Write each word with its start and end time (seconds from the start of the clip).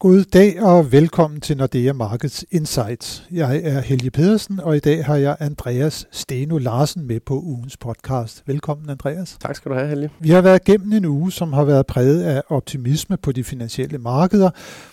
God 0.00 0.24
dag 0.24 0.62
og 0.62 0.92
velkommen 0.92 1.40
til 1.40 1.56
Nordea 1.56 1.92
Markets 1.92 2.44
Insights. 2.50 3.24
Jeg 3.30 3.60
er 3.64 3.80
Helge 3.80 4.10
Pedersen, 4.10 4.60
og 4.60 4.76
i 4.76 4.78
dag 4.78 5.04
har 5.04 5.16
jeg 5.16 5.36
Andreas 5.40 6.08
Steno 6.10 6.58
Larsen 6.58 7.06
med 7.06 7.20
på 7.20 7.40
ugens 7.40 7.76
podcast. 7.76 8.42
Velkommen, 8.46 8.90
Andreas. 8.90 9.36
Tak 9.40 9.56
skal 9.56 9.70
du 9.70 9.76
have, 9.76 9.88
Helge. 9.88 10.10
Vi 10.20 10.30
har 10.30 10.40
været 10.40 10.64
gennem 10.64 10.92
en 10.92 11.04
uge, 11.04 11.32
som 11.32 11.52
har 11.52 11.64
været 11.64 11.86
præget 11.86 12.22
af 12.22 12.42
optimisme 12.48 13.16
på 13.16 13.32
de 13.32 13.44
finansielle 13.44 13.98
markeder, 13.98 14.50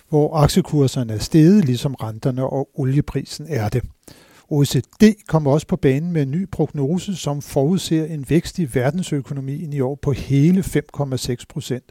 hvor 0.09 0.35
aktiekurserne 0.35 1.13
er 1.13 1.19
steget, 1.19 1.65
ligesom 1.65 1.95
renterne 1.95 2.43
og 2.43 2.69
olieprisen 2.73 3.45
er 3.49 3.69
det. 3.69 3.83
OECD 4.49 5.03
kommer 5.27 5.51
også 5.51 5.67
på 5.67 5.75
banen 5.75 6.11
med 6.11 6.21
en 6.21 6.31
ny 6.31 6.49
prognose, 6.51 7.15
som 7.15 7.41
forudser 7.41 8.05
en 8.05 8.25
vækst 8.29 8.59
i 8.59 8.69
verdensøkonomien 8.73 9.73
i 9.73 9.79
år 9.79 9.99
på 10.01 10.11
hele 10.11 10.61
5,6 10.61 11.35
procent. 11.49 11.83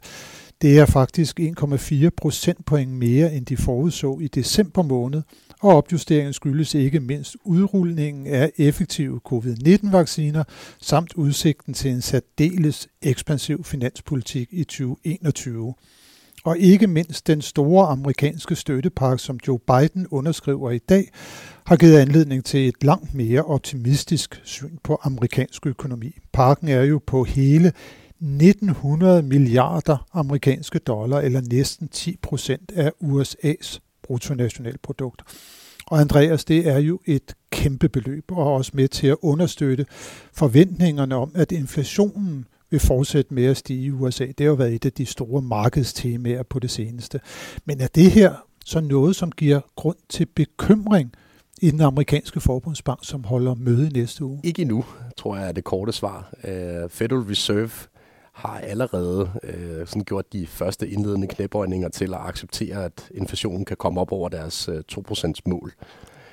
Det 0.62 0.78
er 0.78 0.86
faktisk 0.86 1.40
1,4 1.40 2.08
procentpoint 2.16 2.90
mere, 2.90 3.34
end 3.34 3.46
de 3.46 3.56
forudså 3.56 4.18
i 4.20 4.28
december 4.28 4.82
måned, 4.82 5.22
og 5.60 5.76
opjusteringen 5.76 6.32
skyldes 6.32 6.74
ikke 6.74 7.00
mindst 7.00 7.36
udrulningen 7.44 8.26
af 8.26 8.52
effektive 8.56 9.20
covid-19-vacciner 9.24 10.44
samt 10.80 11.14
udsigten 11.14 11.74
til 11.74 11.90
en 11.90 12.02
særdeles 12.02 12.88
ekspansiv 13.02 13.64
finanspolitik 13.64 14.48
i 14.50 14.64
2021. 14.64 15.74
Og 16.44 16.58
ikke 16.58 16.86
mindst 16.86 17.26
den 17.26 17.42
store 17.42 17.86
amerikanske 17.86 18.56
støttepakke, 18.56 19.22
som 19.22 19.38
Joe 19.48 19.58
Biden 19.58 20.06
underskriver 20.10 20.70
i 20.70 20.78
dag, 20.78 21.10
har 21.66 21.76
givet 21.76 21.98
anledning 21.98 22.44
til 22.44 22.68
et 22.68 22.84
langt 22.84 23.14
mere 23.14 23.42
optimistisk 23.42 24.40
syn 24.44 24.76
på 24.84 25.00
amerikansk 25.02 25.66
økonomi. 25.66 26.16
Pakken 26.32 26.68
er 26.68 26.82
jo 26.82 27.00
på 27.06 27.24
hele 27.24 27.72
1900 28.20 29.22
milliarder 29.22 30.06
amerikanske 30.12 30.78
dollar, 30.78 31.20
eller 31.20 31.40
næsten 31.40 31.88
10 31.88 32.16
procent 32.22 32.72
af 32.74 32.92
USA's 33.02 33.78
bruttonationalprodukt. 34.02 35.22
Og 35.86 36.00
Andreas, 36.00 36.44
det 36.44 36.68
er 36.68 36.78
jo 36.78 37.00
et 37.06 37.34
kæmpe 37.50 37.88
beløb, 37.88 38.24
og 38.32 38.54
også 38.54 38.70
med 38.74 38.88
til 38.88 39.06
at 39.06 39.16
understøtte 39.22 39.86
forventningerne 40.32 41.16
om, 41.16 41.32
at 41.34 41.52
inflationen 41.52 42.46
vil 42.70 42.80
fortsætte 42.80 43.34
med 43.34 43.44
at 43.44 43.56
stige 43.56 43.84
i 43.84 43.90
USA. 43.90 44.26
Det 44.26 44.40
har 44.40 44.46
jo 44.46 44.54
været 44.54 44.74
et 44.74 44.86
af 44.86 44.92
de 44.92 45.06
store 45.06 45.42
markedstemaer 45.42 46.42
på 46.42 46.58
det 46.58 46.70
seneste. 46.70 47.20
Men 47.64 47.80
er 47.80 47.86
det 47.86 48.10
her 48.10 48.34
så 48.64 48.80
noget, 48.80 49.16
som 49.16 49.32
giver 49.32 49.60
grund 49.76 49.96
til 50.08 50.26
bekymring 50.26 51.12
i 51.62 51.70
den 51.70 51.80
amerikanske 51.80 52.40
forbundsbank, 52.40 53.00
som 53.02 53.24
holder 53.24 53.54
møde 53.54 53.88
næste 53.88 54.24
uge? 54.24 54.40
Ikke 54.44 54.62
endnu, 54.62 54.84
tror 55.16 55.36
jeg 55.36 55.48
er 55.48 55.52
det 55.52 55.64
korte 55.64 55.92
svar. 55.92 56.34
Øh, 56.44 56.90
Federal 56.90 57.22
Reserve 57.22 57.70
har 58.36 58.60
allerede 58.60 59.30
øh, 59.42 59.86
sådan 59.86 60.04
gjort 60.04 60.32
de 60.32 60.46
første 60.46 60.88
indledende 60.88 61.26
knæbøjninger 61.26 61.88
til 61.88 62.14
at 62.14 62.20
acceptere, 62.20 62.84
at 62.84 63.08
inflationen 63.14 63.64
kan 63.64 63.76
komme 63.76 64.00
op 64.00 64.12
over 64.12 64.28
deres 64.28 64.68
øh, 64.68 64.82
2% 64.92 65.32
mål. 65.46 65.72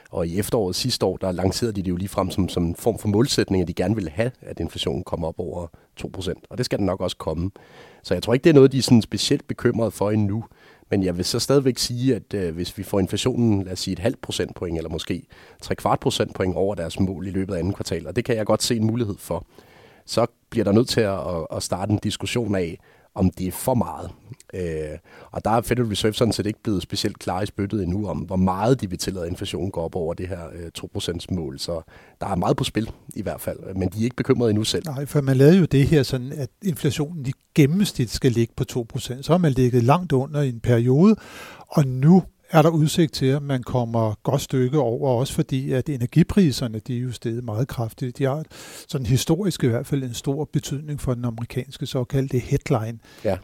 Og 0.10 0.28
i 0.28 0.40
efteråret 0.40 0.76
sidste 0.76 1.06
år, 1.06 1.18
der 1.18 1.32
lancerede 1.32 1.74
de 1.74 1.82
det 1.82 1.90
jo 1.90 1.96
lige 1.96 2.10
frem 2.10 2.32
som, 2.32 2.50
som 2.50 2.66
en 2.66 2.76
form 2.76 3.00
for 3.00 3.08
målsætning, 3.08 3.62
at 3.62 3.68
de 3.68 3.74
gerne 3.74 3.96
ville 3.96 4.10
have, 4.10 4.32
at 4.42 4.60
inflationen 4.60 5.04
kommer 5.04 5.28
op 5.28 5.40
over 5.40 5.68
2%. 6.02 6.34
Og 6.50 6.58
det 6.58 6.66
skal 6.66 6.78
den 6.78 6.86
nok 6.86 7.02
også 7.02 7.18
komme. 7.18 7.52
Så 8.04 8.14
jeg 8.14 8.24
tror 8.24 8.34
ikke, 8.34 8.44
det 8.44 8.50
er 8.50 8.54
noget, 8.54 8.72
de 8.72 8.78
er 8.78 8.82
sådan 8.82 9.02
specielt 9.02 9.48
bekymret 9.48 9.94
for 9.94 10.12
endnu. 10.12 10.44
Men 10.90 11.04
jeg 11.04 11.18
vil 11.18 11.26
så 11.26 11.40
stadigvæk 11.40 11.78
sige, 11.78 12.16
at 12.16 12.34
øh, 12.34 12.56
hvis 12.56 12.78
vi 12.78 12.84
får 12.84 13.00
inflationen, 13.00 13.64
lad 13.64 13.72
os 13.72 13.80
sige 13.80 13.92
et 13.94 14.00
halvt 14.00 14.22
procentpoint, 14.22 14.78
eller 14.78 14.90
måske 14.90 15.24
tre 15.62 15.76
kvart 15.76 16.00
procentpoint 16.00 16.56
over 16.56 16.76
deres 16.76 17.00
mål 17.00 17.28
i 17.28 17.32
løbet 17.32 17.54
af 17.54 17.60
anden 17.60 17.74
kvartal, 17.74 18.08
og 18.08 18.16
det 18.16 18.26
kan 18.26 18.36
jeg 18.36 18.46
godt 18.46 18.64
se 18.64 18.76
en 18.76 18.86
mulighed 18.86 19.16
for, 19.18 19.46
så 20.06 20.26
bliver 20.50 20.64
der 20.64 20.72
nødt 20.72 20.88
til 20.88 21.02
at, 21.02 21.20
at 21.56 21.64
starte 21.64 21.92
en 21.92 22.00
diskussion 22.04 22.56
af, 22.56 22.80
om 23.16 23.30
det 23.30 23.48
er 23.48 23.52
for 23.52 23.74
meget. 23.74 24.12
Øh, 24.54 24.98
og 25.32 25.46
der 25.46 25.52
er 25.52 25.62
Federal 25.62 25.88
Reserve 25.88 26.14
sådan 26.14 26.34
set 26.34 26.46
ikke 26.46 26.64
blevet 26.64 26.82
specielt 26.82 27.20
klar 27.20 27.42
i 27.42 27.46
spyttet 27.46 27.84
endnu 27.84 28.08
om, 28.08 28.18
hvor 28.18 28.36
meget 28.36 28.82
de 28.82 28.90
vil 28.90 29.00
tillade, 29.00 29.26
at 29.26 29.32
inflationen 29.32 29.72
går 29.72 29.84
op 29.84 29.96
over 29.96 30.14
det 30.14 30.28
her 30.28 30.48
øh, 30.54 30.72
2% 30.98 31.26
mål. 31.32 31.60
Så 31.60 31.82
der 32.22 32.28
er 32.28 32.36
meget 32.36 32.58
på 32.58 32.64
spil 32.64 32.92
i 33.16 33.22
hvert 33.22 33.42
fald, 33.42 33.76
men 33.76 33.90
de 33.90 34.00
er 34.00 34.04
ikke 34.04 34.16
bekymrede 34.16 34.50
endnu 34.50 34.64
selv. 34.64 34.84
Nej, 34.86 35.06
for 35.06 35.22
man 35.22 35.38
lavede 35.38 35.58
jo 35.58 35.66
det 35.66 35.88
her 35.88 36.04
sådan, 36.04 36.32
at 36.32 36.50
inflationen 36.64 37.26
i 37.26 37.32
gennemsnit 37.56 38.10
skal 38.10 38.32
ligge 38.32 38.54
på 38.58 38.64
2%. 38.96 39.22
Så 39.22 39.34
har 39.34 39.38
man 39.38 39.52
ligget 39.52 39.84
langt 39.84 40.12
under 40.12 40.42
i 40.42 40.50
en 40.50 40.60
periode, 40.60 41.16
og 41.68 41.88
nu 41.88 42.24
er 42.54 42.62
der 42.62 42.70
udsigt 42.70 43.14
til, 43.14 43.26
at 43.26 43.44
man 43.44 43.64
kommer 43.64 44.14
godt 44.24 44.42
stykke 44.42 44.80
over, 44.80 45.20
også 45.20 45.34
fordi 45.34 45.72
at 45.72 45.90
energipriserne 45.90 46.80
de 46.80 46.98
er 46.98 47.02
jo 47.02 47.12
steget 47.12 47.44
meget 47.44 47.68
kraftigt. 47.68 48.18
De 48.18 48.24
har 48.24 48.44
sådan 48.88 49.06
historisk 49.06 49.64
i 49.64 49.68
hvert 49.68 49.88
fald 49.88 50.04
en 50.04 50.14
stor 50.14 50.46
betydning 50.54 51.02
for 51.02 51.14
den 51.14 51.26
amerikanske 51.26 51.86
såkaldte 51.86 52.40
headline 52.40 53.00
ja. 53.26 53.38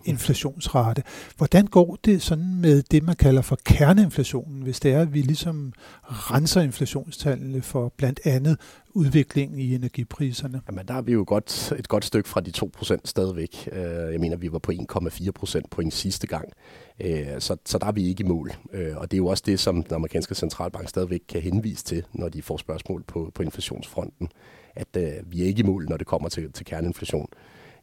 Hvordan 1.37 1.65
går 1.67 1.97
det 2.05 2.21
sådan 2.21 2.55
med 2.55 2.83
det, 2.91 3.03
man 3.03 3.15
kalder 3.15 3.41
for 3.41 3.57
kerneinflationen, 3.65 4.61
hvis 4.61 4.79
det 4.79 4.93
er, 4.93 5.01
at 5.01 5.13
vi 5.13 5.21
ligesom 5.21 5.73
renser 6.03 6.61
inflationstallene 6.61 7.61
for 7.61 7.93
blandt 7.97 8.19
andet 8.23 8.57
udviklingen 8.93 9.59
i 9.59 9.75
energipriserne? 9.75 10.61
Jamen, 10.67 10.87
der 10.87 10.93
er 10.93 11.01
vi 11.01 11.13
jo 11.13 11.23
godt, 11.27 11.73
et 11.79 11.87
godt 11.87 12.05
stykke 12.05 12.29
fra 12.29 12.41
de 12.41 12.51
2% 12.57 12.97
stadigvæk. 13.05 13.69
Øh, 13.71 13.81
jeg 14.11 14.19
mener, 14.19 14.37
vi 14.37 14.51
var 14.51 14.59
på 14.59 14.71
1,4% 14.71 15.61
point 15.71 15.93
sidste 15.93 16.27
gang. 16.27 16.53
Øh, 16.99 17.27
så, 17.39 17.57
så 17.65 17.77
der 17.77 17.87
er 17.87 17.91
vi 17.91 18.07
ikke 18.07 18.23
i 18.23 18.27
mål. 18.27 18.51
Øh, 18.73 18.97
og 18.97 19.11
det 19.11 19.17
er 19.17 19.21
jo 19.21 19.27
også 19.27 19.43
det, 19.45 19.59
som 19.59 19.83
den 19.83 19.93
amerikanske 19.93 20.35
centralbank 20.35 20.89
stadigvæk 20.89 21.21
kan 21.27 21.41
henvise 21.41 21.83
til, 21.83 22.03
når 22.13 22.29
de 22.29 22.41
får 22.41 22.57
spørgsmål 22.57 23.03
på, 23.03 23.31
på 23.35 23.43
inflationsfronten. 23.43 24.29
At 24.75 24.97
vi 25.25 25.41
er 25.41 25.45
ikke 25.45 25.59
i 25.59 25.65
mål, 25.65 25.85
når 25.89 25.97
det 25.97 26.07
kommer 26.07 26.29
til, 26.29 26.51
til 26.51 26.65
kerneinflation. 26.65 27.27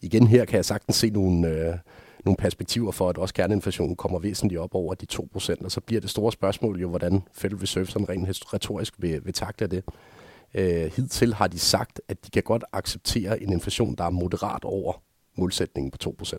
Igen 0.02 0.26
her 0.26 0.44
kan 0.44 0.56
jeg 0.56 0.64
sagtens 0.64 0.96
se 0.96 1.10
nogle, 1.10 1.80
nogle 2.24 2.36
perspektiver 2.36 2.92
for, 2.92 3.08
at 3.08 3.18
også 3.18 3.34
kerneinflationen 3.34 3.96
kommer 3.96 4.18
væsentligt 4.18 4.60
op 4.60 4.74
over 4.74 4.94
de 4.94 5.06
2%, 5.12 5.64
og 5.64 5.70
så 5.70 5.80
bliver 5.80 6.00
det 6.00 6.10
store 6.10 6.32
spørgsmål 6.32 6.80
jo, 6.80 6.88
hvordan 6.88 7.22
Federal 7.32 7.60
Reserve 7.60 7.86
sådan 7.86 8.08
rent 8.08 8.54
retorisk 8.54 8.94
vil, 8.98 9.20
vil 9.24 9.34
takle 9.34 9.66
det. 9.66 9.84
Øh, 10.54 10.92
hidtil 10.96 11.34
har 11.34 11.46
de 11.46 11.58
sagt, 11.58 12.00
at 12.08 12.24
de 12.26 12.30
kan 12.30 12.42
godt 12.42 12.64
acceptere 12.72 13.42
en 13.42 13.52
inflation, 13.52 13.94
der 13.94 14.04
er 14.04 14.10
moderat 14.10 14.64
over 14.64 15.02
målsætningen 15.38 15.90
på 15.90 16.14
2%. 16.22 16.36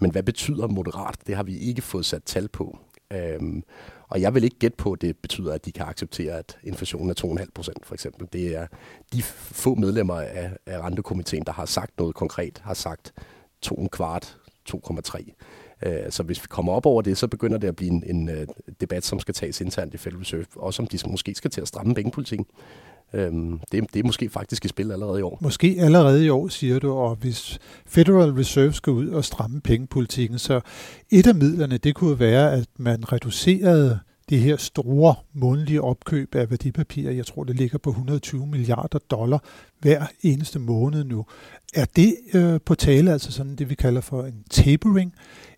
Men 0.00 0.10
hvad 0.10 0.22
betyder 0.22 0.66
moderat? 0.66 1.16
Det 1.26 1.36
har 1.36 1.42
vi 1.42 1.58
ikke 1.58 1.82
fået 1.82 2.06
sat 2.06 2.22
tal 2.24 2.48
på. 2.48 2.78
Øhm, 3.12 3.62
og 4.08 4.20
jeg 4.20 4.34
vil 4.34 4.44
ikke 4.44 4.58
gætte 4.58 4.76
på, 4.76 4.92
at 4.92 5.00
det 5.00 5.16
betyder, 5.16 5.52
at 5.52 5.64
de 5.64 5.72
kan 5.72 5.86
acceptere, 5.86 6.38
at 6.38 6.58
inflationen 6.62 7.10
er 7.10 7.14
2,5% 7.60 7.72
for 7.82 7.94
eksempel. 7.94 8.28
Det 8.32 8.56
er 8.56 8.66
de 9.12 9.22
få 9.22 9.74
medlemmer 9.74 10.20
af, 10.20 10.50
af 10.66 10.80
rentekomiteen, 10.80 11.42
der 11.46 11.52
har 11.52 11.66
sagt 11.66 11.98
noget 11.98 12.14
konkret, 12.14 12.60
har 12.64 12.74
sagt 12.74 13.12
2,25, 13.66 14.36
2,3. 14.70 15.32
Øh, 15.82 16.10
så 16.10 16.22
hvis 16.22 16.42
vi 16.42 16.46
kommer 16.48 16.72
op 16.72 16.86
over 16.86 17.02
det, 17.02 17.18
så 17.18 17.28
begynder 17.28 17.58
det 17.58 17.68
at 17.68 17.76
blive 17.76 17.90
en, 17.90 18.02
en 18.06 18.28
øh, 18.28 18.46
debat, 18.80 19.04
som 19.04 19.20
skal 19.20 19.34
tages 19.34 19.60
internt 19.60 19.94
i 19.94 19.96
Federal 19.96 20.18
Reserve, 20.18 20.46
også 20.56 20.82
om 20.82 20.88
de 20.88 20.98
måske 21.10 21.34
skal 21.34 21.50
til 21.50 21.60
at 21.60 21.68
stramme 21.68 21.94
pengepolitikken. 21.94 22.46
Øhm, 23.16 23.60
det, 23.72 23.84
det 23.94 24.00
er 24.00 24.04
måske 24.04 24.30
faktisk 24.30 24.64
i 24.64 24.68
spil 24.68 24.92
allerede 24.92 25.18
i 25.18 25.22
år. 25.22 25.38
Måske 25.40 25.76
allerede 25.78 26.24
i 26.24 26.28
år, 26.28 26.48
siger 26.48 26.78
du, 26.78 26.92
og 26.92 27.16
hvis 27.16 27.58
Federal 27.86 28.30
Reserve 28.30 28.72
skal 28.72 28.92
ud 28.92 29.08
og 29.08 29.24
stramme 29.24 29.60
pengepolitikken, 29.60 30.38
så 30.38 30.60
et 31.10 31.26
af 31.26 31.34
midlerne, 31.34 31.78
det 31.78 31.94
kunne 31.94 32.18
være, 32.18 32.52
at 32.52 32.68
man 32.78 33.12
reducerede 33.12 33.98
det 34.28 34.38
her 34.38 34.56
store 34.56 35.14
månedlige 35.32 35.82
opkøb 35.82 36.34
af 36.34 36.50
værdipapirer, 36.50 37.12
jeg 37.12 37.26
tror 37.26 37.44
det 37.44 37.56
ligger 37.56 37.78
på 37.78 37.90
120 37.90 38.46
milliarder 38.46 38.98
dollar 38.98 39.44
hver 39.80 40.06
eneste 40.22 40.58
måned 40.58 41.04
nu. 41.04 41.24
Er 41.74 41.84
det 41.96 42.16
øh, 42.34 42.60
på 42.64 42.74
tale, 42.74 43.12
altså 43.12 43.32
sådan 43.32 43.56
det 43.56 43.70
vi 43.70 43.74
kalder 43.74 44.00
for 44.00 44.22
en 44.22 44.44
tapering, 44.50 45.14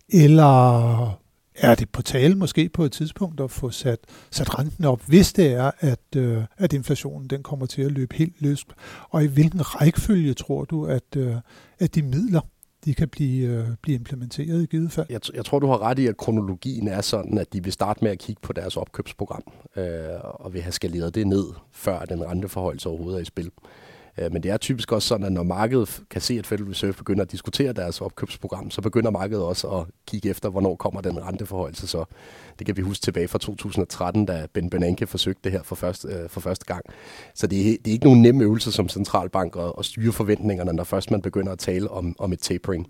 eller 0.09 1.19
er 1.61 1.75
det 1.75 1.89
på 1.89 2.01
tale 2.01 2.35
måske 2.35 2.69
på 2.69 2.83
et 2.83 2.91
tidspunkt 2.91 3.39
at 3.39 3.51
få 3.51 3.69
sat, 3.69 3.99
sat 4.31 4.59
renten 4.59 4.85
op, 4.85 5.01
hvis 5.07 5.33
det 5.33 5.53
er, 5.53 5.71
at, 5.79 6.15
øh, 6.15 6.43
at 6.57 6.73
inflationen 6.73 7.27
den 7.27 7.43
kommer 7.43 7.65
til 7.65 7.81
at 7.81 7.91
løbe 7.91 8.15
helt 8.15 8.41
løs? 8.41 8.65
Og 9.09 9.23
i 9.23 9.27
hvilken 9.27 9.61
rækkefølge 9.75 10.33
tror 10.33 10.65
du, 10.65 10.85
at, 10.85 11.15
øh, 11.17 11.35
at 11.79 11.95
de 11.95 12.01
midler 12.01 12.41
de 12.85 12.93
kan 12.93 13.09
blive, 13.09 13.47
øh, 13.47 13.67
blive 13.81 13.95
implementeret 13.95 14.63
i 14.63 14.65
givet 14.65 14.91
fald? 14.91 15.07
Jeg, 15.09 15.21
jeg 15.33 15.45
tror, 15.45 15.59
du 15.59 15.67
har 15.67 15.81
ret 15.81 15.99
i, 15.99 16.07
at 16.07 16.17
kronologien 16.17 16.87
er 16.87 17.01
sådan, 17.01 17.37
at 17.37 17.53
de 17.53 17.63
vil 17.63 17.73
starte 17.73 18.03
med 18.03 18.11
at 18.11 18.19
kigge 18.19 18.41
på 18.41 18.53
deres 18.53 18.77
opkøbsprogram, 18.77 19.43
øh, 19.75 19.85
og 20.23 20.53
vil 20.53 20.61
have 20.61 20.71
skaleret 20.71 21.15
det 21.15 21.27
ned, 21.27 21.45
før 21.71 21.99
den 21.99 22.25
renteforhold 22.25 22.85
overhovedet 22.85 23.17
er 23.17 23.21
i 23.21 23.25
spil. 23.25 23.51
Øh, 24.17 24.33
men 24.33 24.43
det 24.43 24.51
er 24.51 24.57
typisk 24.57 24.91
også 24.91 25.07
sådan, 25.07 25.25
at 25.25 25.31
når 25.31 25.43
markedet 25.43 26.01
kan 26.09 26.21
se, 26.21 26.39
at 26.39 26.47
Federal 26.47 26.69
Reserve 26.69 26.93
begynder 26.93 27.23
at 27.23 27.31
diskutere 27.31 27.73
deres 27.73 28.01
opkøbsprogram, 28.01 28.71
så 28.71 28.81
begynder 28.81 29.11
markedet 29.11 29.43
også 29.43 29.67
at 29.67 29.85
kigge 30.07 30.29
efter, 30.29 30.49
hvornår 30.49 30.75
kommer 30.75 31.01
den 31.01 31.25
renteforholdelse. 31.25 31.87
Så 31.87 32.05
det 32.59 32.65
kan 32.65 32.77
vi 32.77 32.81
huske 32.81 33.03
tilbage 33.03 33.27
fra 33.27 33.39
2013, 33.39 34.25
da 34.25 34.47
Ben 34.53 34.69
Bernanke 34.69 35.07
forsøgte 35.07 35.41
det 35.43 35.51
her 35.51 35.63
for 35.63 35.75
første, 35.75 36.07
øh, 36.07 36.29
for 36.29 36.39
første 36.39 36.65
gang. 36.65 36.85
Så 37.35 37.47
det 37.47 37.59
er, 37.59 37.63
det 37.63 37.87
er 37.87 37.91
ikke 37.91 38.05
nogen 38.05 38.21
nem 38.21 38.41
øvelse 38.41 38.71
som 38.71 38.89
centralbank 38.89 39.55
at, 39.55 39.73
at 39.79 39.85
styre 39.85 40.11
forventningerne, 40.11 40.73
når 40.73 40.83
først 40.83 41.11
man 41.11 41.21
begynder 41.21 41.51
at 41.51 41.59
tale 41.59 41.91
om, 41.91 42.15
om 42.19 42.33
et 42.33 42.39
tapering. 42.39 42.87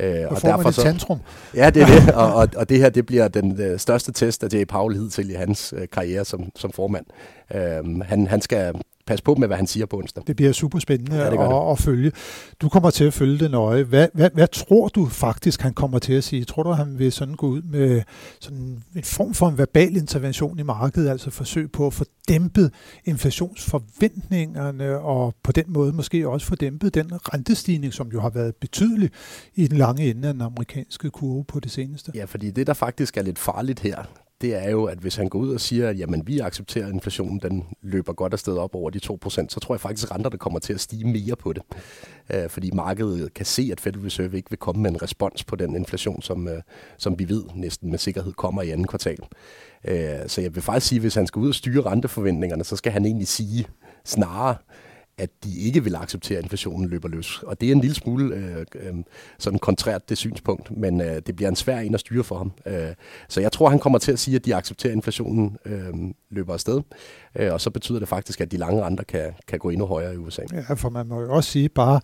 Øh, 0.00 0.24
og 0.30 0.42
derfor 0.42 0.70
så, 0.70 0.82
tantrum. 0.82 1.20
Ja, 1.54 1.70
det 1.70 1.82
er 1.82 1.86
det, 1.86 2.14
og, 2.22 2.34
og, 2.34 2.48
og 2.56 2.68
det 2.68 2.78
her 2.78 2.88
det 2.88 3.06
bliver 3.06 3.28
den 3.28 3.60
øh, 3.60 3.78
største 3.78 4.12
test 4.12 4.44
af 4.44 4.48
J. 4.54 4.64
Paul 4.64 4.94
hidtil 4.94 5.30
i 5.30 5.34
hans 5.34 5.74
øh, 5.76 5.88
karriere 5.92 6.24
som, 6.24 6.50
som 6.56 6.72
formand. 6.72 7.06
Øh, 7.54 8.00
han, 8.00 8.26
han 8.26 8.40
skal 8.40 8.74
passe 9.08 9.24
på 9.24 9.34
med, 9.34 9.48
hvad 9.48 9.56
han 9.56 9.66
siger 9.66 9.86
på 9.86 9.96
onsdag. 9.96 10.22
Det 10.26 10.36
bliver 10.36 10.52
super 10.52 10.78
spændende 10.78 11.16
ja, 11.16 11.30
det 11.30 11.38
at, 11.38 11.70
at 11.70 11.78
følge. 11.78 12.12
Du 12.60 12.68
kommer 12.68 12.90
til 12.90 13.04
at 13.04 13.14
følge 13.14 13.38
det 13.38 13.50
nøje. 13.50 13.82
Hvad, 13.82 14.08
hvad, 14.14 14.30
hvad 14.34 14.48
tror 14.48 14.88
du 14.88 15.06
faktisk, 15.06 15.60
han 15.60 15.74
kommer 15.74 15.98
til 15.98 16.12
at 16.12 16.24
sige? 16.24 16.44
Tror 16.44 16.62
du, 16.62 16.70
han 16.70 16.98
vil 16.98 17.12
sådan 17.12 17.34
gå 17.34 17.46
ud 17.46 17.62
med 17.62 18.02
sådan 18.40 18.82
en 18.96 19.02
form 19.02 19.34
for 19.34 19.48
en 19.48 19.58
verbal 19.58 19.96
intervention 19.96 20.58
i 20.58 20.62
markedet, 20.62 21.10
altså 21.10 21.30
forsøg 21.30 21.72
på 21.72 21.86
at 21.86 21.92
få 21.92 22.04
dæmpet 22.28 22.72
inflationsforventningerne, 23.04 24.98
og 24.98 25.34
på 25.42 25.52
den 25.52 25.64
måde 25.68 25.92
måske 25.92 26.28
også 26.28 26.46
få 26.46 26.54
dæmpet 26.54 26.94
den 26.94 27.10
rentestigning, 27.12 27.94
som 27.94 28.08
jo 28.12 28.20
har 28.20 28.30
været 28.30 28.54
betydelig 28.56 29.10
i 29.54 29.66
den 29.66 29.78
lange 29.78 30.10
ende 30.10 30.28
af 30.28 30.34
den 30.34 30.42
amerikanske 30.42 31.10
kurve 31.10 31.44
på 31.44 31.60
det 31.60 31.70
seneste? 31.70 32.12
Ja, 32.14 32.24
fordi 32.24 32.50
det, 32.50 32.66
der 32.66 32.74
faktisk 32.74 33.16
er 33.16 33.22
lidt 33.22 33.38
farligt 33.38 33.80
her, 33.80 34.04
det 34.40 34.54
er 34.54 34.70
jo, 34.70 34.84
at 34.84 34.98
hvis 34.98 35.16
han 35.16 35.28
går 35.28 35.38
ud 35.38 35.54
og 35.54 35.60
siger, 35.60 35.88
at 35.88 35.98
jamen, 35.98 36.26
vi 36.26 36.38
accepterer, 36.38 36.86
at 36.86 36.92
inflationen 36.92 37.38
den 37.38 37.64
løber 37.82 38.12
godt 38.12 38.32
afsted 38.32 38.56
op 38.56 38.74
over 38.74 38.90
de 38.90 39.00
2%, 39.04 39.28
så 39.48 39.60
tror 39.62 39.74
jeg 39.74 39.80
faktisk, 39.80 40.10
at 40.10 40.14
renterne 40.14 40.38
kommer 40.38 40.58
til 40.58 40.72
at 40.72 40.80
stige 40.80 41.04
mere 41.04 41.36
på 41.36 41.52
det. 41.52 41.62
Øh, 42.34 42.48
fordi 42.48 42.70
markedet 42.70 43.34
kan 43.34 43.46
se, 43.46 43.68
at 43.72 43.80
Federal 43.80 44.02
Reserve 44.02 44.36
ikke 44.36 44.50
vil 44.50 44.58
komme 44.58 44.82
med 44.82 44.90
en 44.90 45.02
respons 45.02 45.44
på 45.44 45.56
den 45.56 45.76
inflation, 45.76 46.22
som, 46.22 46.48
øh, 46.48 46.62
som 46.98 47.18
vi 47.18 47.28
ved 47.28 47.44
næsten 47.54 47.90
med 47.90 47.98
sikkerhed 47.98 48.32
kommer 48.32 48.62
i 48.62 48.70
anden 48.70 48.86
kvartal. 48.86 49.18
Øh, 49.84 50.18
så 50.26 50.40
jeg 50.40 50.54
vil 50.54 50.62
faktisk 50.62 50.86
sige, 50.86 50.96
at 50.96 51.02
hvis 51.02 51.14
han 51.14 51.26
skal 51.26 51.40
ud 51.40 51.48
og 51.48 51.54
styre 51.54 51.82
renteforventningerne, 51.82 52.64
så 52.64 52.76
skal 52.76 52.92
han 52.92 53.04
egentlig 53.04 53.28
sige 53.28 53.66
snarere, 54.04 54.56
at 55.18 55.30
de 55.44 55.58
ikke 55.58 55.84
vil 55.84 55.96
acceptere, 55.96 56.38
at 56.38 56.44
inflationen 56.44 56.88
løber 56.88 57.08
løs. 57.08 57.42
Og 57.42 57.60
det 57.60 57.68
er 57.68 57.72
en 57.72 57.80
lille 57.80 57.94
smule 57.94 58.34
øh, 58.34 58.66
øh, 58.74 58.94
sådan 59.38 59.58
kontrært 59.58 60.08
det 60.08 60.18
synspunkt, 60.18 60.76
men 60.76 61.00
øh, 61.00 61.22
det 61.26 61.36
bliver 61.36 61.48
en 61.48 61.56
svær 61.56 61.78
en 61.78 61.94
at 61.94 62.00
styre 62.00 62.24
for 62.24 62.38
ham. 62.38 62.52
Øh, 62.66 62.94
så 63.28 63.40
jeg 63.40 63.52
tror, 63.52 63.68
han 63.68 63.78
kommer 63.78 63.98
til 63.98 64.12
at 64.12 64.18
sige, 64.18 64.34
at 64.34 64.44
de 64.44 64.54
accepterer, 64.54 64.92
at 64.92 64.96
inflationen 64.96 65.56
øh, 65.64 65.94
løber 66.30 66.52
afsted. 66.52 66.80
Øh, 67.36 67.52
og 67.52 67.60
så 67.60 67.70
betyder 67.70 67.98
det 67.98 68.08
faktisk, 68.08 68.40
at 68.40 68.52
de 68.52 68.56
lange 68.56 68.84
renter 68.84 69.04
kan, 69.04 69.32
kan 69.48 69.58
gå 69.58 69.70
endnu 69.70 69.86
højere 69.86 70.14
i 70.14 70.16
USA. 70.16 70.42
Ja, 70.52 70.74
for 70.74 70.90
man 70.90 71.06
må 71.06 71.20
jo 71.20 71.34
også 71.34 71.50
sige 71.50 71.68
bare, 71.68 72.00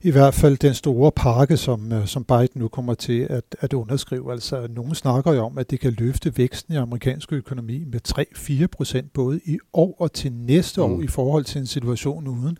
i 0.00 0.10
hvert 0.10 0.34
fald 0.34 0.56
den 0.56 0.74
store 0.74 1.12
pakke, 1.12 1.56
som, 1.56 1.92
øh, 1.92 2.06
som 2.06 2.24
Biden 2.24 2.48
nu 2.54 2.68
kommer 2.68 2.94
til 2.94 3.26
at, 3.30 3.44
at 3.60 3.72
underskrive. 3.72 4.32
Altså, 4.32 4.66
nogen 4.70 4.94
snakker 4.94 5.32
jo 5.32 5.44
om, 5.44 5.58
at 5.58 5.70
det 5.70 5.80
kan 5.80 5.92
løfte 5.92 6.38
væksten 6.38 6.74
i 6.74 6.76
amerikansk 6.76 7.32
økonomi 7.32 7.84
med 7.84 8.00
3-4 8.64 8.66
procent 8.66 9.12
både 9.12 9.40
i 9.44 9.58
år 9.72 9.96
og 9.98 10.12
til 10.12 10.32
næste 10.32 10.80
mm. 10.80 10.86
år 10.86 11.02
i 11.02 11.06
forhold 11.06 11.44
til 11.44 11.60
en 11.60 11.66
situation 11.66 12.28
uden. 12.28 12.53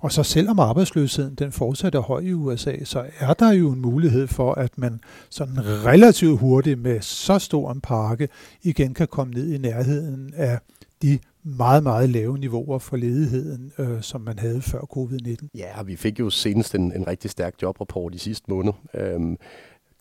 Og 0.00 0.12
så 0.12 0.22
selvom 0.22 0.58
arbejdsløsheden 0.58 1.34
den 1.34 1.52
fortsat 1.52 1.94
er 1.94 2.00
høj 2.00 2.20
i 2.20 2.32
USA, 2.32 2.84
så 2.84 3.06
er 3.18 3.34
der 3.34 3.52
jo 3.52 3.70
en 3.70 3.80
mulighed 3.80 4.26
for, 4.26 4.54
at 4.54 4.78
man 4.78 5.00
sådan 5.30 5.56
relativt 5.60 6.40
hurtigt 6.40 6.78
med 6.78 7.00
så 7.00 7.38
stor 7.38 7.72
en 7.72 7.80
pakke 7.80 8.28
igen 8.62 8.94
kan 8.94 9.08
komme 9.08 9.34
ned 9.34 9.52
i 9.52 9.58
nærheden 9.58 10.32
af 10.36 10.58
de 11.02 11.18
meget, 11.42 11.82
meget 11.82 12.10
lave 12.10 12.38
niveauer 12.38 12.78
for 12.78 12.96
ledigheden, 12.96 13.72
øh, 13.78 14.02
som 14.02 14.20
man 14.20 14.38
havde 14.38 14.62
før 14.62 14.80
covid-19. 14.80 15.48
Ja, 15.54 15.82
vi 15.82 15.96
fik 15.96 16.20
jo 16.20 16.30
senest 16.30 16.74
en, 16.74 16.92
en 16.92 17.06
rigtig 17.06 17.30
stærk 17.30 17.54
jobrapport 17.62 18.14
i 18.14 18.18
sidste 18.18 18.50
måned. 18.50 18.72
Øhm, 18.94 19.36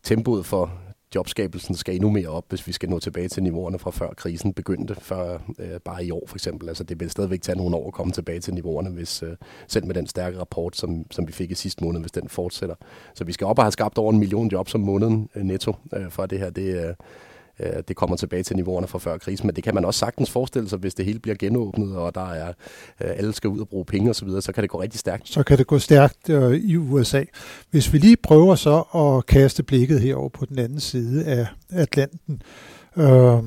tempoet 0.04 0.46
for 0.46 0.72
jobskabelsen 1.18 1.76
skal 1.76 1.96
endnu 1.96 2.10
mere 2.10 2.28
op, 2.28 2.46
hvis 2.50 2.68
vi 2.68 2.72
skal 2.72 2.90
nå 2.90 3.00
tilbage 3.00 3.28
til 3.28 3.44
niveauerne 3.44 3.80
fra 3.80 3.92
før 3.92 4.14
krisen 4.18 4.54
begyndte, 4.54 4.96
før 4.96 5.40
øh, 5.60 5.80
bare 5.86 6.06
i 6.06 6.12
år 6.12 6.24
for 6.28 6.36
eksempel. 6.36 6.70
Altså 6.70 6.84
det 6.84 7.00
vil 7.00 7.10
stadigvæk 7.10 7.42
tage 7.42 7.58
nogle 7.58 7.76
år 7.76 7.88
at 7.88 7.94
komme 7.94 8.14
tilbage 8.14 8.40
til 8.40 8.54
niveauerne, 8.54 8.90
hvis 8.90 9.24
øh, 9.24 9.36
selv 9.68 9.86
med 9.86 9.96
den 9.96 10.08
stærke 10.08 10.40
rapport, 10.40 10.76
som, 10.76 11.06
som 11.12 11.28
vi 11.28 11.34
fik 11.34 11.52
i 11.52 11.56
sidste 11.56 11.84
måned, 11.84 12.00
hvis 12.02 12.12
den 12.12 12.30
fortsætter. 12.30 12.76
Så 13.14 13.24
vi 13.24 13.34
skal 13.34 13.48
op 13.48 13.60
og 13.60 13.66
have 13.66 13.72
skabt 13.72 13.98
over 13.98 14.12
en 14.12 14.20
million 14.20 14.48
jobs 14.48 14.76
om 14.76 14.82
måneden 14.82 15.30
øh, 15.36 15.44
netto, 15.44 15.76
øh, 15.94 16.10
for 16.10 16.26
det 16.26 16.40
her 16.40 16.50
det, 16.50 16.88
øh, 16.88 16.94
øh, 17.60 17.84
det 17.88 17.96
kommer 17.96 18.16
tilbage 18.16 18.44
til 18.44 18.56
niveauerne 18.56 18.88
fra 18.88 19.00
før 19.00 19.18
krisen. 19.18 19.48
Men 19.48 19.56
det 19.56 19.64
kan 19.64 19.76
man 19.76 19.86
også 19.86 20.00
sagtens 20.00 20.32
forestille 20.32 20.70
sig, 20.70 20.80
hvis 20.80 20.94
det 20.96 21.06
hele 21.06 21.20
bliver 21.20 21.36
genåbnet, 21.38 21.96
og 21.96 22.16
der 22.16 22.32
er 22.32 22.48
øh, 22.48 22.54
alle 23.18 23.34
skal 23.34 23.50
ud 23.50 23.60
og 23.60 23.70
bruge 23.70 23.86
penge 23.86 24.10
osv., 24.10 24.30
så, 24.30 24.42
så 24.42 24.52
kan 24.52 24.62
det 24.62 24.70
gå 24.70 24.82
rigtig 24.82 25.00
stærkt. 25.00 25.30
Så 25.30 25.44
kan 25.44 25.58
det 25.58 25.68
gå 25.68 25.80
stærkt 25.80 26.30
øh, 26.30 26.54
i 26.54 26.76
USA. 26.76 27.24
Hvis 27.72 27.94
vi 27.94 27.98
lige 27.98 28.18
prøver 28.18 28.56
så 28.56 28.82
at 28.96 29.26
kaste 29.26 29.64
blikket 29.64 30.02
herover 30.02 30.30
på 30.30 30.46
den 30.46 30.60
anden 30.60 30.80
side 30.80 31.26
af 31.26 31.48
Atlanten, 31.70 32.42
øh, 32.98 33.44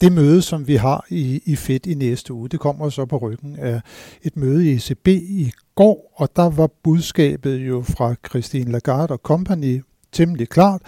det 0.00 0.12
møde, 0.12 0.42
som 0.42 0.68
vi 0.68 0.76
har 0.76 1.06
i, 1.08 1.42
i 1.44 1.56
Fed 1.56 1.86
i 1.86 1.94
næste 1.94 2.32
uge, 2.32 2.48
det 2.48 2.60
kommer 2.60 2.88
så 2.88 3.06
på 3.06 3.16
ryggen 3.16 3.56
af 3.58 3.80
et 4.22 4.36
møde 4.36 4.70
i 4.70 4.74
ECB 4.74 5.08
i 5.08 5.52
går, 5.74 6.12
og 6.16 6.36
der 6.36 6.50
var 6.50 6.70
budskabet 6.82 7.56
jo 7.56 7.82
fra 7.82 8.14
Christine 8.28 8.72
Lagarde 8.72 9.12
og 9.12 9.18
Company 9.18 9.82
temmelig 10.12 10.48
klart. 10.48 10.82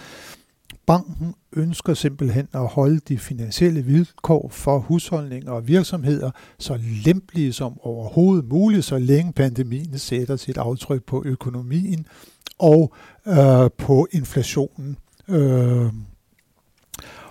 Banken 0.85 1.33
ønsker 1.55 1.93
simpelthen 1.93 2.47
at 2.53 2.67
holde 2.67 2.99
de 2.99 3.17
finansielle 3.17 3.81
vilkår 3.81 4.49
for 4.49 4.79
husholdninger 4.79 5.51
og 5.51 5.67
virksomheder 5.67 6.31
så 6.59 6.79
lempelige 7.05 7.53
som 7.53 7.79
overhovedet 7.81 8.45
muligt, 8.45 8.85
så 8.85 8.97
længe 8.97 9.33
pandemien 9.33 9.99
sætter 9.99 10.35
sit 10.35 10.57
aftryk 10.57 11.03
på 11.03 11.23
økonomien 11.25 12.05
og 12.59 12.93
øh, 13.27 13.69
på 13.77 14.07
inflationen. 14.11 14.97
Øh, 15.27 15.93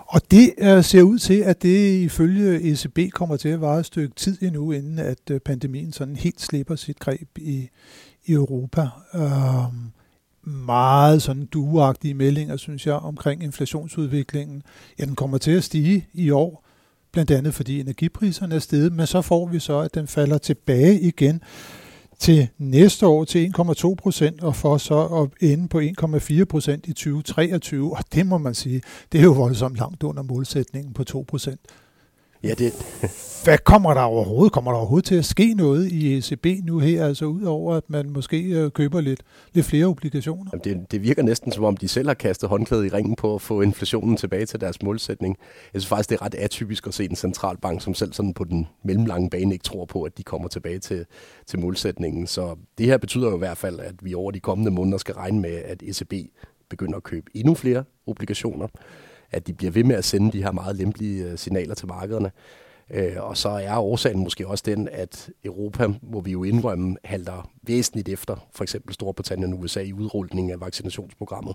og 0.06 0.20
det 0.30 0.54
øh, 0.58 0.84
ser 0.84 1.02
ud 1.02 1.18
til, 1.18 1.40
at 1.40 1.62
det 1.62 2.00
ifølge 2.00 2.72
ECB 2.72 3.12
kommer 3.12 3.36
til 3.36 3.48
at 3.48 3.60
vare 3.60 3.80
et 3.80 3.86
stykke 3.86 4.14
tid 4.14 4.42
endnu, 4.42 4.72
inden 4.72 4.98
at 4.98 5.30
øh, 5.30 5.40
pandemien 5.40 5.92
sådan 5.92 6.16
helt 6.16 6.40
slipper 6.40 6.76
sit 6.76 6.98
greb 6.98 7.28
i, 7.38 7.68
i 8.24 8.32
Europa. 8.32 8.88
Øh, 9.14 9.74
meget 10.44 11.22
sådan 11.22 11.46
duagtige 11.46 12.14
meldinger, 12.14 12.56
synes 12.56 12.86
jeg, 12.86 12.94
omkring 12.94 13.42
inflationsudviklingen. 13.42 14.62
Ja, 14.98 15.04
den 15.04 15.14
kommer 15.14 15.38
til 15.38 15.50
at 15.50 15.64
stige 15.64 16.06
i 16.12 16.30
år, 16.30 16.64
blandt 17.12 17.30
andet 17.30 17.54
fordi 17.54 17.80
energipriserne 17.80 18.54
er 18.54 18.58
steget, 18.58 18.92
men 18.92 19.06
så 19.06 19.22
får 19.22 19.46
vi 19.46 19.58
så, 19.58 19.78
at 19.78 19.94
den 19.94 20.06
falder 20.06 20.38
tilbage 20.38 21.00
igen 21.00 21.42
til 22.18 22.48
næste 22.58 23.06
år 23.06 23.24
til 23.24 23.52
1,2 23.58 23.94
procent, 23.94 24.42
og 24.42 24.56
for 24.56 24.76
så 24.76 25.06
at 25.06 25.48
ende 25.50 25.68
på 25.68 25.80
1,4 25.80 26.44
procent 26.44 26.86
i 26.86 26.92
2023. 26.92 27.96
Og 27.96 28.04
det 28.14 28.26
må 28.26 28.38
man 28.38 28.54
sige, 28.54 28.82
det 29.12 29.20
er 29.20 29.24
jo 29.24 29.32
voldsomt 29.32 29.76
langt 29.76 30.02
under 30.02 30.22
målsætningen 30.22 30.94
på 30.94 31.04
2 31.04 31.24
procent. 31.28 31.60
Ja, 32.42 32.54
det... 32.58 32.72
Hvad 33.44 33.58
kommer 33.58 33.94
der 33.94 34.00
overhovedet? 34.00 34.52
Kommer 34.52 34.70
der 34.70 34.78
overhovedet 34.78 35.04
til 35.06 35.14
at 35.14 35.24
ske 35.24 35.54
noget 35.54 35.92
i 35.92 36.16
ECB 36.16 36.46
nu 36.64 36.78
her, 36.78 37.06
altså 37.06 37.24
udover 37.24 37.74
at 37.74 37.90
man 37.90 38.10
måske 38.10 38.42
øh, 38.42 38.70
køber 38.70 39.00
lidt, 39.00 39.20
lidt 39.52 39.66
flere 39.66 39.86
obligationer? 39.86 40.50
Jamen 40.52 40.64
det, 40.64 40.92
det 40.92 41.02
virker 41.02 41.22
næsten 41.22 41.52
som 41.52 41.64
om, 41.64 41.76
de 41.76 41.88
selv 41.88 42.08
har 42.08 42.14
kastet 42.14 42.48
håndklædet 42.48 42.84
i 42.84 42.88
ringen 42.88 43.16
på 43.16 43.34
at 43.34 43.42
få 43.42 43.60
inflationen 43.60 44.16
tilbage 44.16 44.46
til 44.46 44.60
deres 44.60 44.82
målsætning. 44.82 45.36
Jeg 45.74 45.82
synes 45.82 45.88
faktisk, 45.88 46.10
det 46.10 46.16
er 46.16 46.22
ret 46.22 46.34
atypisk 46.34 46.86
at 46.86 46.94
se 46.94 47.04
en 47.04 47.16
centralbank, 47.16 47.82
som 47.82 47.94
selv 47.94 48.12
sådan 48.12 48.34
på 48.34 48.44
den 48.44 48.68
mellemlange 48.84 49.30
bane 49.30 49.52
ikke 49.52 49.62
tror 49.64 49.84
på, 49.84 50.02
at 50.02 50.18
de 50.18 50.22
kommer 50.22 50.48
tilbage 50.48 50.78
til, 50.78 51.06
til 51.46 51.58
målsætningen. 51.58 52.26
Så 52.26 52.56
det 52.78 52.86
her 52.86 52.98
betyder 52.98 53.28
jo 53.28 53.34
i 53.34 53.38
hvert 53.38 53.58
fald, 53.58 53.80
at 53.80 53.94
vi 54.02 54.14
over 54.14 54.30
de 54.30 54.40
kommende 54.40 54.70
måneder 54.70 54.98
skal 54.98 55.14
regne 55.14 55.40
med, 55.40 55.54
at 55.64 55.82
ECB 55.82 56.12
begynder 56.70 56.96
at 56.96 57.02
købe 57.02 57.30
endnu 57.34 57.54
flere 57.54 57.84
obligationer 58.06 58.68
at 59.32 59.46
de 59.46 59.52
bliver 59.52 59.70
ved 59.70 59.84
med 59.84 59.96
at 59.96 60.04
sende 60.04 60.32
de 60.32 60.42
her 60.42 60.52
meget 60.52 60.76
lempelige 60.76 61.24
øh, 61.24 61.38
signaler 61.38 61.74
til 61.74 61.88
markederne. 61.88 62.30
Øh, 62.90 63.16
og 63.18 63.36
så 63.36 63.48
er 63.48 63.76
årsagen 63.76 64.20
måske 64.20 64.46
også 64.46 64.62
den, 64.66 64.88
at 64.92 65.30
Europa, 65.44 65.88
hvor 66.02 66.20
vi 66.20 66.32
jo 66.32 66.44
indrømme, 66.44 66.96
halter 67.04 67.50
væsentligt 67.66 68.08
efter 68.08 68.46
for 68.52 68.64
eksempel 68.64 68.94
Storbritannien 68.94 69.52
og 69.52 69.60
USA 69.60 69.80
i 69.80 69.92
udrulningen 69.92 70.52
af 70.52 70.60
vaccinationsprogrammet. 70.60 71.54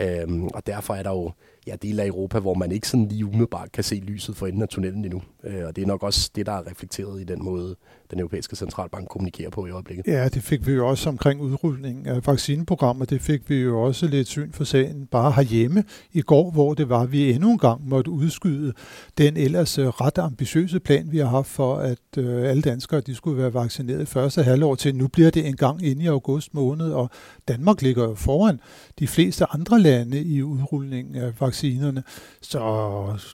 Øhm, 0.00 0.44
og 0.44 0.66
derfor 0.66 0.94
er 0.94 1.02
der 1.02 1.10
jo 1.10 1.32
ja, 1.66 1.76
dele 1.82 2.02
af 2.02 2.06
Europa, 2.06 2.38
hvor 2.38 2.54
man 2.54 2.72
ikke 2.72 2.88
sådan 2.88 3.08
lige 3.08 3.26
umiddelbart 3.26 3.72
kan 3.72 3.84
se 3.84 3.94
lyset 3.94 4.36
for 4.36 4.46
enden 4.46 4.62
af 4.62 4.68
tunnelen 4.68 5.04
endnu. 5.04 5.22
Øh, 5.44 5.66
og 5.66 5.76
det 5.76 5.82
er 5.82 5.86
nok 5.86 6.02
også 6.02 6.30
det, 6.34 6.46
der 6.46 6.52
er 6.52 6.70
reflekteret 6.70 7.20
i 7.20 7.24
den 7.24 7.44
måde, 7.44 7.76
den 8.10 8.18
europæiske 8.18 8.56
centralbank 8.56 9.08
kommunikerer 9.08 9.50
på 9.50 9.66
i 9.66 9.70
øjeblikket. 9.70 10.06
Ja, 10.06 10.28
det 10.28 10.42
fik 10.42 10.66
vi 10.66 10.72
jo 10.72 10.88
også 10.88 11.08
omkring 11.08 11.40
udrulningen 11.40 12.06
af 12.06 12.26
vaccineprogrammet. 12.26 13.10
Det 13.10 13.20
fik 13.20 13.50
vi 13.50 13.56
jo 13.56 13.82
også 13.82 14.06
lidt 14.06 14.28
syn 14.28 14.52
for 14.52 14.64
sagen 14.64 15.06
bare 15.06 15.32
herhjemme 15.32 15.84
i 16.12 16.22
går, 16.22 16.50
hvor 16.50 16.74
det 16.74 16.88
var, 16.88 17.00
at 17.00 17.12
vi 17.12 17.32
endnu 17.32 17.50
en 17.52 17.58
gang 17.58 17.88
måtte 17.88 18.10
udskyde 18.10 18.72
den 19.18 19.36
ellers 19.36 19.78
øh, 19.78 19.86
ret 19.86 20.18
ambitiøse 20.18 20.80
plan, 20.80 21.12
vi 21.12 21.18
har 21.18 21.26
haft 21.26 21.48
for, 21.48 21.76
at 21.76 21.98
øh, 22.18 22.50
alle 22.50 22.62
danskere 22.62 23.00
de 23.00 23.14
skulle 23.14 23.42
være 23.42 23.54
vaccineret 23.54 24.02
i 24.02 24.06
første 24.06 24.42
halvår 24.42 24.74
til. 24.74 24.94
Nu 24.94 25.08
bliver 25.08 25.25
det 25.30 25.46
en 25.46 25.56
gang 25.56 25.86
inde 25.86 26.04
i 26.04 26.06
august 26.06 26.54
måned, 26.54 26.92
og 26.92 27.10
Danmark 27.48 27.82
ligger 27.82 28.04
jo 28.04 28.14
foran 28.14 28.60
de 28.98 29.06
fleste 29.06 29.46
andre 29.50 29.80
lande 29.80 30.22
i 30.22 30.42
udrulningen 30.42 31.14
af 31.14 31.40
vaccinerne. 31.40 32.02
Så 32.40 32.60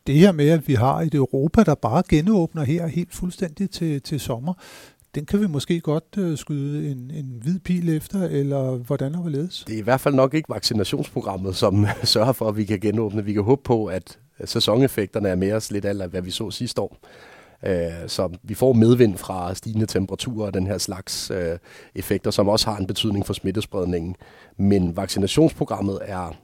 det 0.06 0.14
her 0.14 0.32
med, 0.32 0.48
at 0.48 0.68
vi 0.68 0.74
har 0.74 1.00
et 1.00 1.14
Europa, 1.14 1.62
der 1.62 1.74
bare 1.74 2.02
genåbner 2.08 2.64
her 2.64 2.86
helt 2.86 3.14
fuldstændig 3.14 3.70
til, 3.70 4.02
til 4.02 4.20
sommer, 4.20 4.54
den 5.14 5.26
kan 5.26 5.40
vi 5.40 5.46
måske 5.46 5.80
godt 5.80 6.04
øh, 6.18 6.38
skyde 6.38 6.90
en, 6.90 7.10
en 7.14 7.38
hvid 7.42 7.58
pil 7.58 7.96
efter, 7.96 8.22
eller 8.22 8.76
hvordan 8.76 9.14
og 9.14 9.20
hvorledes? 9.20 9.64
Det 9.66 9.74
er 9.74 9.78
i 9.78 9.82
hvert 9.82 10.00
fald 10.00 10.14
nok 10.14 10.34
ikke 10.34 10.48
vaccinationsprogrammet, 10.48 11.56
som 11.56 11.86
sørger 12.04 12.32
for, 12.32 12.48
at 12.48 12.56
vi 12.56 12.64
kan 12.64 12.80
genåbne. 12.80 13.24
Vi 13.24 13.32
kan 13.32 13.42
håbe 13.42 13.62
på, 13.62 13.86
at 13.86 14.18
sæsoneffekterne 14.44 15.28
er 15.28 15.34
med 15.34 15.52
os 15.52 15.70
lidt 15.70 15.84
af, 15.84 16.08
hvad 16.08 16.22
vi 16.22 16.30
så 16.30 16.50
sidste 16.50 16.80
år. 16.80 16.96
Øh, 17.66 17.90
så 18.06 18.28
vi 18.42 18.54
får 18.54 18.72
medvind 18.72 19.16
fra 19.16 19.54
stigende 19.54 19.86
temperaturer 19.86 20.46
og 20.46 20.54
den 20.54 20.66
her 20.66 20.78
slags 20.78 21.30
øh, 21.30 21.58
effekter, 21.94 22.30
som 22.30 22.48
også 22.48 22.70
har 22.70 22.76
en 22.78 22.86
betydning 22.86 23.26
for 23.26 23.32
smittespredningen. 23.32 24.16
Men 24.58 24.96
vaccinationsprogrammet 24.96 25.98
er 26.02 26.36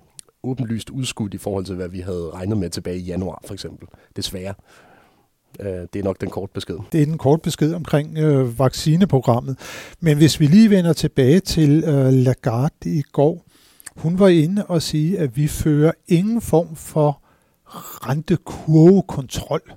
åbenlyst 0.43 0.91
udskudt 0.91 1.35
i 1.35 1.39
forhold 1.39 1.65
til, 1.65 1.75
hvad 1.75 1.89
vi 1.89 2.01
havde 2.01 2.31
regnet 2.35 2.59
med 2.59 2.71
tilbage 2.71 2.99
i 2.99 3.05
januar, 3.05 3.43
for 3.47 3.55
eksempel. 3.55 3.89
Desværre. 4.17 4.55
Øh, 5.61 5.87
det 5.93 5.97
er 5.97 6.03
nok 6.03 6.21
den 6.21 6.31
korte 6.31 6.53
besked. 6.53 6.77
Det 6.93 7.03
er 7.03 7.07
den 7.07 7.19
korte 7.19 7.43
besked 7.43 7.75
omkring 7.75 8.19
øh, 8.19 8.59
vaccineprogrammet. 8.59 9.59
Men 10.01 10.17
hvis 10.17 10.41
vi 10.41 10.47
lige 10.47 10.71
vender 10.71 10.93
tilbage 10.93 11.41
til 11.41 11.85
øh, 11.85 12.13
Lagarde 12.13 12.91
i 12.99 13.03
går, 13.13 13.45
hun 13.97 14.19
var 14.19 14.29
inde 14.29 14.67
og 14.67 14.83
sige, 14.83 15.19
at 15.19 15.37
vi 15.37 15.49
fører 15.49 15.93
ingen 16.09 16.41
form 16.41 16.77
for 16.77 17.23
rentekurvekontrol. 18.09 19.73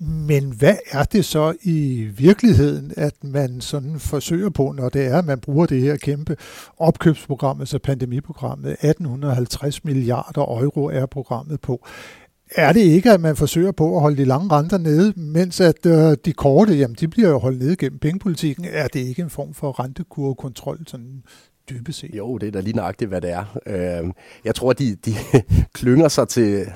Men 0.00 0.50
hvad 0.50 0.76
er 0.90 1.04
det 1.04 1.24
så 1.24 1.54
i 1.62 2.08
virkeligheden, 2.16 2.92
at 2.96 3.24
man 3.24 3.60
sådan 3.60 4.00
forsøger 4.00 4.50
på, 4.50 4.72
når 4.76 4.88
det 4.88 5.06
er, 5.06 5.18
at 5.18 5.24
man 5.24 5.40
bruger 5.40 5.66
det 5.66 5.80
her 5.80 5.96
kæmpe 5.96 6.36
opkøbsprogram, 6.78 7.60
altså 7.60 7.78
pandemiprogrammet, 7.78 8.70
1850 8.70 9.84
milliarder 9.84 10.40
euro 10.40 10.84
er 10.84 11.06
programmet 11.06 11.60
på. 11.60 11.86
Er 12.54 12.72
det 12.72 12.80
ikke, 12.80 13.12
at 13.12 13.20
man 13.20 13.36
forsøger 13.36 13.72
på 13.72 13.94
at 13.94 14.00
holde 14.00 14.16
de 14.16 14.24
lange 14.24 14.50
renter 14.50 14.78
nede, 14.78 15.12
mens 15.16 15.60
at 15.60 15.86
øh, 15.86 16.16
de 16.24 16.32
korte, 16.32 16.74
jamen 16.74 16.96
de 17.00 17.08
bliver 17.08 17.28
jo 17.28 17.38
holdt 17.38 17.58
nede 17.58 17.76
gennem 17.76 17.98
pengepolitikken? 17.98 18.64
Er 18.64 18.88
det 18.88 19.00
ikke 19.00 19.22
en 19.22 19.30
form 19.30 19.54
for 19.54 19.80
rentekurvekontrol, 19.80 20.78
sådan 20.86 21.22
dybest 21.70 21.98
set? 21.98 22.10
Jo, 22.14 22.38
det 22.38 22.46
er 22.46 22.52
da 22.52 22.60
lige 22.60 22.76
nøjagtigt, 22.76 23.08
hvad 23.08 23.20
det 23.20 23.30
er. 23.30 23.58
Øh, 23.66 24.12
jeg 24.44 24.54
tror, 24.54 24.72
de, 24.72 24.94
de 24.94 25.14
klynger 25.78 26.08
sig 26.08 26.28
til, 26.28 26.66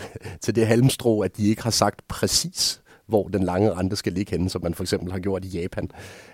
til 0.41 0.55
det 0.55 0.67
halmstrå, 0.67 1.21
at 1.21 1.37
de 1.37 1.49
ikke 1.49 1.63
har 1.63 1.71
sagt 1.71 2.01
præcis, 2.09 2.81
hvor 3.11 3.29
den 3.29 3.43
lange 3.43 3.73
rente 3.73 3.97
skal 3.97 4.13
ligge 4.13 4.31
henne, 4.31 4.51
som 4.51 4.63
man 4.63 4.75
for 4.75 4.85
eksempel 4.85 5.13
har 5.13 5.19
gjort 5.19 5.45
i 5.45 5.49
Japan. 5.49 5.91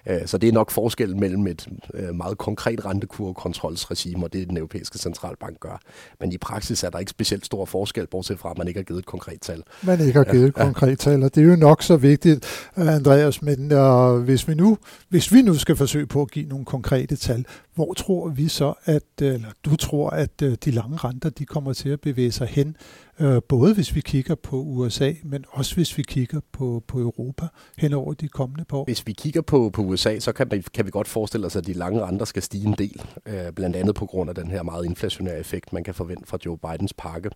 Øh, 0.06 0.26
så 0.26 0.38
det 0.38 0.48
er 0.48 0.52
nok 0.52 0.70
forskellen 0.70 1.20
mellem 1.20 1.46
et 1.46 1.68
øh, 1.94 2.14
meget 2.14 2.38
konkret 2.38 2.84
rentekurvekontrolsregime 2.84 4.24
og 4.24 4.32
det, 4.32 4.48
den 4.48 4.56
europæiske 4.56 4.98
centralbank 4.98 5.60
gør. 5.60 5.80
Men 6.20 6.32
i 6.32 6.38
praksis 6.38 6.84
er 6.84 6.90
der 6.90 6.98
ikke 6.98 7.10
specielt 7.10 7.46
stor 7.46 7.64
forskel, 7.64 8.06
bortset 8.06 8.38
fra, 8.38 8.50
at 8.50 8.58
man 8.58 8.68
ikke 8.68 8.78
har 8.78 8.84
givet 8.84 8.98
et 8.98 9.06
konkret 9.06 9.40
tal. 9.40 9.62
Man 9.82 10.00
ikke 10.00 10.18
har 10.18 10.24
givet 10.24 10.48
et 10.48 10.54
ja. 10.56 10.64
konkret 10.64 10.98
tal, 10.98 11.22
og 11.22 11.34
det 11.34 11.42
er 11.42 11.46
jo 11.46 11.56
nok 11.56 11.82
så 11.82 11.96
vigtigt, 11.96 12.70
Andreas, 12.76 13.42
men 13.42 13.72
uh, 13.72 14.16
hvis, 14.16 14.48
vi 14.48 14.54
nu, 14.54 14.78
hvis 15.08 15.32
vi 15.32 15.42
nu 15.42 15.54
skal 15.54 15.76
forsøge 15.76 16.06
på 16.06 16.22
at 16.22 16.30
give 16.30 16.48
nogle 16.48 16.64
konkrete 16.64 17.16
tal, 17.16 17.44
hvor 17.74 17.94
tror 17.94 18.28
vi 18.28 18.48
så, 18.48 18.74
at, 18.84 19.02
eller 19.20 19.48
du 19.64 19.76
tror, 19.76 20.10
at 20.10 20.40
de 20.40 20.70
lange 20.70 20.96
renter, 20.96 21.30
de 21.30 21.44
kommer 21.44 21.72
til 21.72 21.88
at 21.88 22.00
bevæge 22.00 22.32
sig 22.32 22.46
hen, 22.46 22.76
Øh, 23.20 23.42
både 23.48 23.74
hvis 23.74 23.94
vi 23.94 24.00
kigger 24.00 24.34
på 24.34 24.56
USA, 24.56 25.12
men 25.24 25.44
også 25.50 25.74
hvis 25.74 25.98
vi 25.98 26.02
kigger 26.02 26.40
på, 26.52 26.82
på 26.88 27.00
Europa 27.00 27.46
hen 27.78 27.92
over 27.92 28.14
de 28.14 28.28
kommende 28.28 28.64
par 28.64 28.76
år? 28.76 28.84
Hvis 28.84 29.06
vi 29.06 29.12
kigger 29.12 29.40
på, 29.40 29.70
på 29.70 29.82
USA, 29.82 30.18
så 30.18 30.32
kan 30.32 30.50
vi, 30.50 30.60
kan 30.74 30.86
vi 30.86 30.90
godt 30.90 31.08
forestille 31.08 31.46
os, 31.46 31.56
at 31.56 31.66
de 31.66 31.72
lange 31.72 32.02
renter 32.02 32.24
skal 32.24 32.42
stige 32.42 32.66
en 32.66 32.74
del, 32.78 33.02
øh, 33.26 33.52
blandt 33.52 33.76
andet 33.76 33.94
på 33.94 34.06
grund 34.06 34.30
af 34.30 34.34
den 34.34 34.50
her 34.50 34.62
meget 34.62 34.84
inflationære 34.84 35.38
effekt, 35.38 35.72
man 35.72 35.84
kan 35.84 35.94
forvente 35.94 36.26
fra 36.26 36.38
Joe 36.46 36.58
Bidens 36.58 36.92
pakke. 36.92 37.30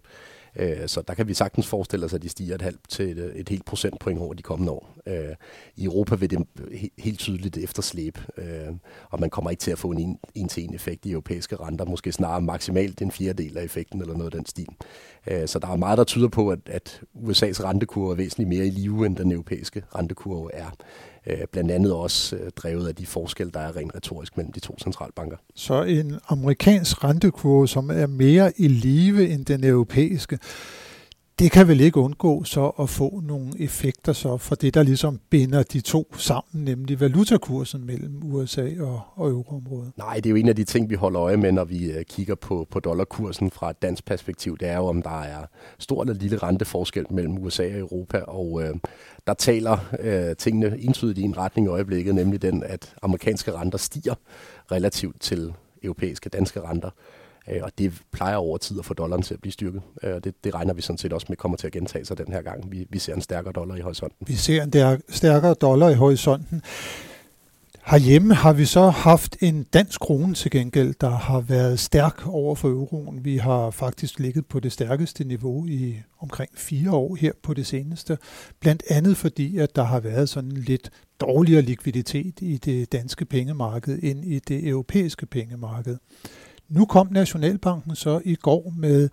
Øh, 0.56 0.76
så 0.88 1.02
der 1.08 1.14
kan 1.14 1.28
vi 1.28 1.34
sagtens 1.34 1.66
forestille 1.66 2.06
os, 2.06 2.14
at 2.14 2.22
de 2.22 2.28
stiger 2.28 2.54
et 2.54 2.62
halvt 2.62 2.88
til 2.88 3.18
et, 3.18 3.32
et 3.34 3.48
helt 3.48 3.64
procentpoint 3.64 4.18
over 4.18 4.34
de 4.34 4.42
kommende 4.42 4.72
år. 4.72 4.96
Øh, 5.06 5.34
I 5.76 5.84
Europa 5.84 6.14
vil 6.14 6.30
det 6.30 6.46
helt 6.98 7.18
tydeligt 7.18 7.56
efterslæb, 7.56 8.18
øh, 8.36 8.74
og 9.10 9.20
man 9.20 9.30
kommer 9.30 9.50
ikke 9.50 9.60
til 9.60 9.70
at 9.70 9.78
få 9.78 9.90
en 9.90 10.18
en-til-en 10.34 10.74
effekt 10.74 11.06
i 11.06 11.10
europæiske 11.10 11.56
renter, 11.56 11.84
måske 11.84 12.12
snarere 12.12 12.40
maksimalt 12.40 13.02
en 13.02 13.10
fjerdedel 13.10 13.58
af 13.58 13.64
effekten 13.64 14.00
eller 14.00 14.14
noget 14.14 14.34
af 14.34 14.38
den 14.38 14.46
stil. 14.46 14.68
Øh, 15.26 15.48
så 15.48 15.58
der 15.58 15.68
er 15.68 15.76
meget, 15.76 15.98
der 15.98 16.04
tyder 16.04 16.28
på, 16.28 16.48
at, 16.50 16.58
at 16.66 17.00
USA's 17.16 17.64
rentekurve 17.64 18.12
er 18.12 18.16
væsentligt 18.16 18.48
mere 18.48 18.66
i 18.66 18.70
live, 18.70 19.06
end 19.06 19.16
den 19.16 19.32
europæiske 19.32 19.82
rentekurve 19.94 20.54
er. 20.54 20.70
Øh, 21.26 21.38
blandt 21.52 21.70
andet 21.70 21.92
også 21.92 22.36
øh, 22.36 22.50
drevet 22.56 22.88
af 22.88 22.94
de 22.94 23.06
forskelle, 23.06 23.52
der 23.52 23.60
er 23.60 23.76
rent 23.76 23.94
retorisk 23.94 24.36
mellem 24.36 24.52
de 24.52 24.60
to 24.60 24.78
centralbanker. 24.82 25.36
Så 25.54 25.82
en 25.82 26.18
amerikansk 26.28 27.04
rentekurve, 27.04 27.68
som 27.68 27.90
er 27.90 28.06
mere 28.06 28.52
i 28.56 28.68
live 28.68 29.28
end 29.28 29.44
den 29.44 29.64
europæiske, 29.64 30.38
det 31.40 31.52
kan 31.52 31.68
vel 31.68 31.80
ikke 31.80 32.00
undgå 32.00 32.44
så 32.44 32.66
at 32.68 32.88
få 32.88 33.20
nogle 33.24 33.52
effekter 33.58 34.12
så 34.12 34.36
for 34.36 34.54
det, 34.54 34.74
der 34.74 34.82
ligesom 34.82 35.20
binder 35.30 35.62
de 35.62 35.80
to 35.80 36.14
sammen, 36.16 36.64
nemlig 36.64 37.00
valutakursen 37.00 37.86
mellem 37.86 38.20
USA 38.22 38.68
og, 38.80 39.00
og 39.14 39.30
euroområdet? 39.30 39.92
Nej, 39.96 40.14
det 40.14 40.26
er 40.26 40.30
jo 40.30 40.36
en 40.36 40.48
af 40.48 40.56
de 40.56 40.64
ting, 40.64 40.90
vi 40.90 40.94
holder 40.94 41.22
øje 41.22 41.36
med, 41.36 41.52
når 41.52 41.64
vi 41.64 41.92
øh, 41.92 42.04
kigger 42.04 42.34
på, 42.34 42.66
på 42.70 42.80
dollarkursen 42.80 43.50
fra 43.50 43.70
et 43.70 43.82
dansk 43.82 44.04
perspektiv. 44.04 44.58
Det 44.58 44.68
er 44.68 44.76
jo, 44.76 44.86
om 44.86 45.02
der 45.02 45.20
er 45.20 45.46
stor 45.78 46.02
eller 46.02 46.14
lille 46.14 46.38
renteforskel 46.38 47.06
mellem 47.10 47.38
USA 47.38 47.64
og 47.64 47.78
Europa, 47.78 48.18
og 48.18 48.62
øh, 48.62 48.74
der 49.26 49.34
taler 49.34 49.78
øh, 50.00 50.36
tingene 50.36 50.78
entydigt 50.78 51.18
i 51.18 51.22
en 51.22 51.36
retning 51.36 51.66
i 51.66 51.70
øjeblikket, 51.70 52.14
nemlig 52.14 52.42
den, 52.42 52.62
at 52.62 52.94
amerikanske 53.02 53.52
renter 53.52 53.78
stiger 53.78 54.14
relativt 54.72 55.20
til 55.20 55.52
europæiske 55.82 56.28
danske 56.28 56.60
renter. 56.60 56.90
Øh, 57.48 57.60
og 57.62 57.70
det 57.78 57.92
plejer 58.12 58.36
over 58.36 58.58
tid 58.58 58.78
at 58.78 58.84
få 58.84 58.94
dollaren 58.94 59.22
til 59.22 59.34
at 59.34 59.40
blive 59.40 59.52
styrket. 59.52 59.82
Øh, 60.02 60.14
det, 60.24 60.34
det 60.44 60.54
regner 60.54 60.74
vi 60.74 60.82
sådan 60.82 60.98
set 60.98 61.12
også 61.12 61.26
med 61.28 61.36
kommer 61.36 61.56
til 61.56 61.66
at 61.66 61.72
gentage 61.72 62.04
sig 62.04 62.18
den 62.18 62.32
her 62.32 62.42
gang. 62.42 62.70
Vi, 62.70 62.86
vi 62.90 62.98
ser 62.98 63.14
en 63.14 63.20
stærkere 63.20 63.52
dollar 63.52 63.76
i 63.76 63.80
horisonten. 63.80 64.26
Vi 64.28 64.34
ser 64.34 64.62
en 64.62 64.70
der, 64.70 64.96
stærkere 65.08 65.54
dollar 65.54 65.88
i 65.88 65.94
horisonten. 65.94 66.62
Herhjemme 67.86 68.34
har 68.34 68.52
vi 68.52 68.64
så 68.64 68.88
haft 68.88 69.36
en 69.40 69.62
dansk 69.62 70.00
krone 70.00 70.34
til 70.34 70.50
gengæld, 70.50 70.94
der 71.00 71.10
har 71.10 71.40
været 71.40 71.80
stærk 71.80 72.26
over 72.26 72.54
for 72.54 72.68
euroen. 72.68 73.24
Vi 73.24 73.36
har 73.36 73.70
faktisk 73.70 74.18
ligget 74.18 74.46
på 74.46 74.60
det 74.60 74.72
stærkeste 74.72 75.24
niveau 75.24 75.66
i 75.66 75.96
omkring 76.18 76.50
fire 76.56 76.92
år 76.92 77.14
her 77.14 77.32
på 77.42 77.54
det 77.54 77.66
seneste. 77.66 78.18
Blandt 78.60 78.82
andet 78.88 79.16
fordi, 79.16 79.58
at 79.58 79.76
der 79.76 79.82
har 79.82 80.00
været 80.00 80.28
sådan 80.28 80.52
lidt 80.52 80.90
dårligere 81.20 81.62
likviditet 81.62 82.34
i 82.40 82.56
det 82.56 82.92
danske 82.92 83.24
pengemarked 83.24 83.98
end 84.02 84.24
i 84.24 84.38
det 84.38 84.68
europæiske 84.68 85.26
pengemarked. 85.26 85.96
Nu 86.70 86.84
kom 86.84 87.08
Nationalbanken 87.10 87.96
så 87.96 88.20
i 88.24 88.34
går 88.34 88.72
med, 88.76 89.08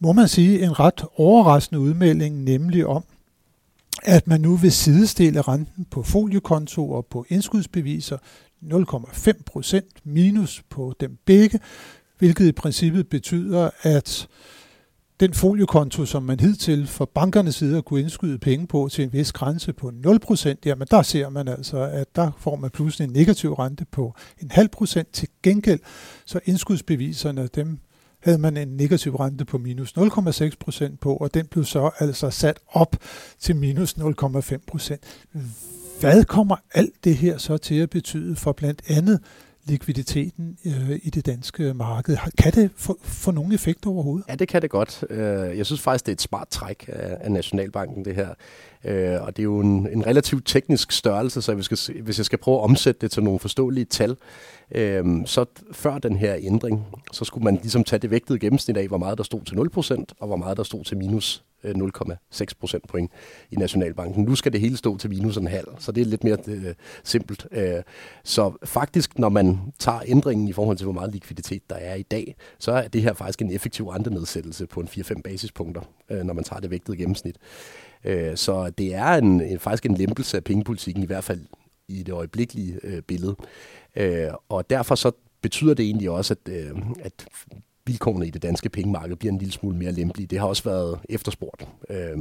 må 0.00 0.12
man 0.12 0.28
sige, 0.28 0.62
en 0.62 0.80
ret 0.80 1.04
overraskende 1.16 1.80
udmelding, 1.80 2.42
nemlig 2.44 2.86
om, 2.86 3.04
at 4.02 4.26
man 4.26 4.40
nu 4.40 4.56
vil 4.56 4.72
sidestille 4.72 5.42
renten 5.42 5.84
på 5.90 6.02
foliekonto 6.02 6.90
og 6.90 7.06
på 7.06 7.24
indskudsbeviser 7.28 8.18
0,5 8.62 9.42
procent 9.46 9.86
minus 10.04 10.62
på 10.70 10.94
dem 11.00 11.18
begge, 11.24 11.60
hvilket 12.18 12.46
i 12.46 12.52
princippet 12.52 13.08
betyder, 13.08 13.70
at 13.82 14.28
den 15.20 15.34
foliekonto, 15.34 16.04
som 16.04 16.22
man 16.22 16.40
hidtil 16.40 16.86
fra 16.86 17.04
bankernes 17.14 17.54
side 17.54 17.82
kunne 17.82 18.00
indskyde 18.00 18.38
penge 18.38 18.66
på 18.66 18.88
til 18.92 19.04
en 19.04 19.12
vis 19.12 19.32
grænse 19.32 19.72
på 19.72 19.92
0%, 20.06 20.54
jamen 20.64 20.86
der 20.90 21.02
ser 21.02 21.28
man 21.28 21.48
altså, 21.48 21.78
at 21.82 22.16
der 22.16 22.30
får 22.38 22.56
man 22.56 22.70
pludselig 22.70 23.04
en 23.04 23.12
negativ 23.12 23.52
rente 23.52 23.84
på 23.84 24.14
en 24.42 24.50
halv 24.50 24.68
procent 24.68 25.12
til 25.12 25.28
gengæld, 25.42 25.80
så 26.26 26.40
indskudsbeviserne, 26.44 27.48
dem 27.54 27.78
havde 28.22 28.38
man 28.38 28.56
en 28.56 28.68
negativ 28.68 29.16
rente 29.16 29.44
på 29.44 29.58
minus 29.58 29.92
0,6 29.98 30.50
procent 30.60 31.00
på, 31.00 31.16
og 31.16 31.34
den 31.34 31.46
blev 31.46 31.64
så 31.64 31.90
altså 31.98 32.30
sat 32.30 32.58
op 32.68 32.96
til 33.38 33.56
minus 33.56 33.94
0,5 33.94 34.56
procent. 34.66 35.02
Hvad 36.00 36.24
kommer 36.24 36.56
alt 36.74 37.04
det 37.04 37.16
her 37.16 37.38
så 37.38 37.56
til 37.56 37.74
at 37.74 37.90
betyde 37.90 38.36
for 38.36 38.52
blandt 38.52 38.82
andet 38.88 39.20
likviditeten 39.64 40.58
øh, 40.66 40.98
i 41.02 41.10
det 41.10 41.26
danske 41.26 41.74
marked. 41.74 42.16
Kan 42.38 42.52
det 42.52 42.70
få, 42.76 42.98
få 43.02 43.30
nogen 43.30 43.52
effekt 43.52 43.86
overhovedet? 43.86 44.24
Ja, 44.28 44.34
det 44.34 44.48
kan 44.48 44.62
det 44.62 44.70
godt. 44.70 45.04
Øh, 45.10 45.58
jeg 45.58 45.66
synes 45.66 45.80
faktisk, 45.80 46.06
det 46.06 46.12
er 46.12 46.16
et 46.16 46.22
smart 46.22 46.48
træk 46.48 46.84
af 46.92 47.32
Nationalbanken, 47.32 48.04
det 48.04 48.14
her. 48.14 48.28
Øh, 48.84 49.22
og 49.22 49.36
det 49.36 49.42
er 49.42 49.44
jo 49.44 49.60
en, 49.60 49.88
en 49.92 50.06
relativt 50.06 50.46
teknisk 50.46 50.92
størrelse, 50.92 51.42
så 51.42 51.54
hvis 51.54 51.70
jeg, 51.70 51.78
skal, 51.78 52.02
hvis 52.02 52.18
jeg 52.18 52.26
skal 52.26 52.38
prøve 52.38 52.56
at 52.58 52.62
omsætte 52.62 53.00
det 53.00 53.10
til 53.10 53.22
nogle 53.22 53.40
forståelige 53.40 53.84
tal, 53.84 54.16
øh, 54.74 55.04
så 55.26 55.44
før 55.72 55.98
den 55.98 56.16
her 56.16 56.36
ændring, 56.40 56.86
så 57.12 57.24
skulle 57.24 57.44
man 57.44 57.54
ligesom 57.54 57.84
tage 57.84 58.00
det 58.00 58.10
vægtede 58.10 58.38
gennemsnit 58.38 58.76
af, 58.76 58.88
hvor 58.88 58.98
meget 58.98 59.18
der 59.18 59.24
stod 59.24 59.40
til 59.42 59.56
0%, 59.56 60.04
og 60.20 60.26
hvor 60.26 60.36
meget 60.36 60.56
der 60.56 60.62
stod 60.62 60.84
til 60.84 60.96
minus 60.96 61.44
Øh, 61.64 61.74
0,6 61.74 62.44
procentpoint 62.60 63.10
i 63.50 63.56
Nationalbanken. 63.56 64.24
Nu 64.24 64.34
skal 64.34 64.52
det 64.52 64.60
hele 64.60 64.76
stå 64.76 64.96
til 64.96 65.10
minus 65.10 65.36
en 65.36 65.46
halv, 65.46 65.68
så 65.78 65.92
det 65.92 66.00
er 66.00 66.04
lidt 66.04 66.24
mere 66.24 66.38
øh, 66.46 66.74
simpelt. 67.04 67.46
Øh, 67.52 67.82
så 68.24 68.52
faktisk, 68.64 69.18
når 69.18 69.28
man 69.28 69.58
tager 69.78 70.00
ændringen 70.06 70.48
i 70.48 70.52
forhold 70.52 70.76
til, 70.76 70.84
hvor 70.84 70.92
meget 70.92 71.12
likviditet 71.12 71.70
der 71.70 71.76
er 71.76 71.94
i 71.94 72.02
dag, 72.02 72.36
så 72.58 72.72
er 72.72 72.88
det 72.88 73.02
her 73.02 73.12
faktisk 73.12 73.42
en 73.42 73.52
effektiv 73.52 73.88
rentenedsættelse 73.88 74.66
på 74.66 74.80
en 74.80 74.88
4-5 74.88 75.20
basispunkter, 75.24 75.82
øh, 76.10 76.22
når 76.22 76.34
man 76.34 76.44
tager 76.44 76.60
det 76.60 76.70
vægtede 76.70 76.96
gennemsnit. 76.96 77.36
Øh, 78.04 78.36
så 78.36 78.70
det 78.70 78.94
er 78.94 79.14
en, 79.14 79.40
en, 79.40 79.58
faktisk 79.58 79.86
en 79.86 79.94
lempelse 79.94 80.36
af 80.36 80.44
pengepolitikken, 80.44 81.02
i 81.02 81.06
hvert 81.06 81.24
fald 81.24 81.40
i 81.88 82.02
det 82.02 82.12
øjeblikkelige 82.12 82.78
øh, 82.82 83.02
billede. 83.02 83.36
Øh, 83.96 84.28
og 84.48 84.70
derfor 84.70 84.94
så 84.94 85.12
betyder 85.42 85.74
det 85.74 85.84
egentlig 85.84 86.10
også, 86.10 86.34
at, 86.34 86.52
øh, 86.52 86.70
at 87.00 87.26
vilkårene 87.90 88.26
i 88.26 88.30
det 88.30 88.42
danske 88.42 88.68
pengemarked 88.68 89.16
bliver 89.16 89.32
en 89.32 89.38
lille 89.38 89.52
smule 89.52 89.76
mere 89.76 89.92
lempelige. 89.92 90.26
Det 90.26 90.38
har 90.38 90.46
også 90.46 90.64
været 90.64 90.98
efterspurgt, 91.08 91.68
øh, 91.88 92.18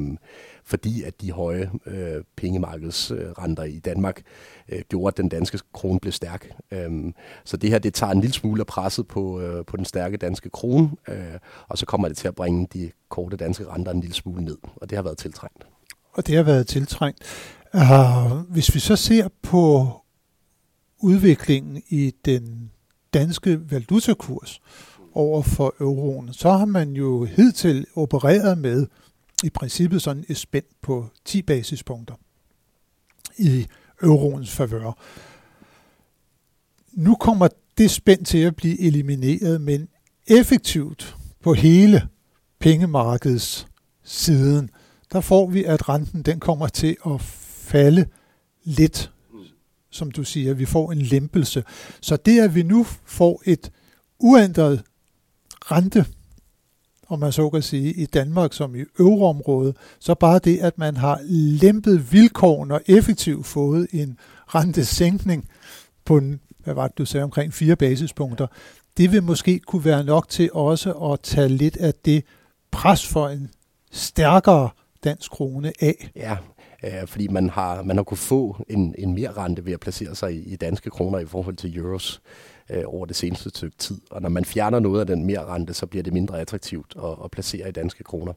fordi 0.63 1.03
at 1.03 1.21
de 1.21 1.31
høje 1.31 1.71
øh, 1.85 2.23
pengemarkedsrenter 2.35 3.63
i 3.63 3.79
Danmark 3.79 4.21
øh, 4.69 4.81
gjorde, 4.89 5.07
at 5.07 5.17
den 5.17 5.29
danske 5.29 5.59
krone 5.73 5.99
blev 5.99 6.11
stærk. 6.11 6.51
Øh, 6.71 7.13
så 7.43 7.57
det 7.57 7.69
her, 7.69 7.79
det 7.79 7.93
tager 7.93 8.11
en 8.11 8.21
lille 8.21 8.33
smule 8.33 8.61
af 8.61 8.67
presset 8.67 9.07
på, 9.07 9.41
øh, 9.41 9.65
på 9.65 9.77
den 9.77 9.85
stærke 9.85 10.17
danske 10.17 10.49
krone, 10.49 10.91
øh, 11.07 11.39
og 11.67 11.77
så 11.77 11.85
kommer 11.85 12.07
det 12.07 12.17
til 12.17 12.27
at 12.27 12.35
bringe 12.35 12.67
de 12.73 12.91
korte 13.09 13.37
danske 13.37 13.67
renter 13.67 13.91
en 13.91 14.01
lille 14.01 14.15
smule 14.15 14.43
ned, 14.43 14.57
og 14.75 14.89
det 14.89 14.95
har 14.95 15.03
været 15.03 15.17
tiltrængt. 15.17 15.67
Og 16.13 16.27
det 16.27 16.35
har 16.35 16.43
været 16.43 16.67
tiltrængt. 16.67 17.19
Uh, 17.73 18.31
hvis 18.31 18.75
vi 18.75 18.79
så 18.79 18.95
ser 18.95 19.27
på 19.41 19.91
udviklingen 20.99 21.83
i 21.89 22.13
den 22.25 22.71
danske 23.13 23.71
valutakurs, 23.71 24.61
over 25.13 25.41
for 25.41 25.75
euroen, 25.79 26.33
så 26.33 26.51
har 26.51 26.65
man 26.65 26.93
jo 26.93 27.25
hidtil 27.25 27.85
opereret 27.95 28.57
med 28.57 28.87
i 29.43 29.49
princippet 29.49 30.01
sådan 30.01 30.25
et 30.27 30.37
spænd 30.37 30.65
på 30.81 31.05
10 31.25 31.41
basispunkter 31.41 32.15
i 33.37 33.67
euroens 34.03 34.51
favør. 34.51 34.91
Nu 36.93 37.15
kommer 37.15 37.47
det 37.77 37.91
spænd 37.91 38.25
til 38.25 38.37
at 38.37 38.55
blive 38.55 38.81
elimineret, 38.81 39.61
men 39.61 39.87
effektivt 40.27 41.15
på 41.43 41.53
hele 41.53 42.07
pengemarkedets 42.59 43.67
siden, 44.03 44.69
der 45.11 45.21
får 45.21 45.47
vi, 45.47 45.63
at 45.63 45.89
renten 45.89 46.21
den 46.21 46.39
kommer 46.39 46.67
til 46.67 46.97
at 47.05 47.21
falde 47.21 48.05
lidt, 48.63 49.11
som 49.89 50.11
du 50.11 50.23
siger. 50.23 50.53
Vi 50.53 50.65
får 50.65 50.91
en 50.91 51.01
lempelse. 51.01 51.63
Så 52.01 52.15
det, 52.15 52.41
at 52.41 52.55
vi 52.55 52.63
nu 52.63 52.85
får 53.05 53.41
et 53.45 53.71
uændret 54.19 54.83
rente, 55.71 56.05
om 57.07 57.19
man 57.19 57.31
så 57.31 57.49
kan 57.49 57.61
sige, 57.61 57.93
i 57.93 58.05
Danmark 58.05 58.53
som 58.53 58.75
i 58.75 58.83
euroområdet, 58.99 59.77
så 59.99 60.15
bare 60.15 60.39
det, 60.39 60.57
at 60.57 60.77
man 60.77 60.97
har 60.97 61.19
lempet 61.61 62.13
vilkårene 62.13 62.73
og 62.73 62.81
effektivt 62.85 63.45
fået 63.45 63.87
en 63.93 64.17
rentesænkning 64.47 65.49
på 66.05 66.17
en, 66.17 66.39
hvad 66.63 66.73
var 66.73 66.87
det, 66.87 66.97
du 66.97 67.05
sagde, 67.05 67.23
omkring 67.23 67.53
fire 67.53 67.75
basispunkter, 67.75 68.47
det 68.97 69.11
vil 69.11 69.23
måske 69.23 69.59
kunne 69.59 69.85
være 69.85 70.03
nok 70.03 70.29
til 70.29 70.53
også 70.53 70.93
at 70.93 71.19
tage 71.19 71.49
lidt 71.49 71.77
af 71.77 71.93
det 72.05 72.23
pres 72.71 73.07
for 73.07 73.27
en 73.27 73.49
stærkere 73.91 74.69
dansk 75.03 75.31
krone 75.31 75.73
af. 75.81 76.11
Ja, 76.15 76.37
øh, 76.83 77.07
fordi 77.07 77.27
man 77.27 77.49
har, 77.49 77.83
man 77.83 77.95
har 77.95 78.03
kunnet 78.03 78.19
få 78.19 78.57
en, 78.69 78.95
en 78.97 79.13
mere 79.13 79.31
rente 79.31 79.65
ved 79.65 79.73
at 79.73 79.79
placere 79.79 80.15
sig 80.15 80.33
i, 80.33 80.53
i 80.53 80.55
danske 80.55 80.89
kroner 80.89 81.19
i 81.19 81.25
forhold 81.25 81.55
til 81.55 81.77
euros 81.77 82.21
øh, 82.69 82.83
over 82.85 83.05
det 83.05 83.15
seneste 83.15 83.49
stykke 83.49 83.77
tid. 83.77 84.01
Og 84.11 84.21
når 84.21 84.29
man 84.29 84.45
fjerner 84.45 84.79
noget 84.79 84.99
af 84.99 85.07
den 85.07 85.25
mere 85.25 85.45
rente, 85.45 85.73
så 85.73 85.85
bliver 85.85 86.03
det 86.03 86.13
mindre 86.13 86.39
attraktivt 86.39 86.95
at, 87.03 87.15
at 87.23 87.31
placere 87.31 87.69
i 87.69 87.71
danske 87.71 88.03
kroner, 88.03 88.33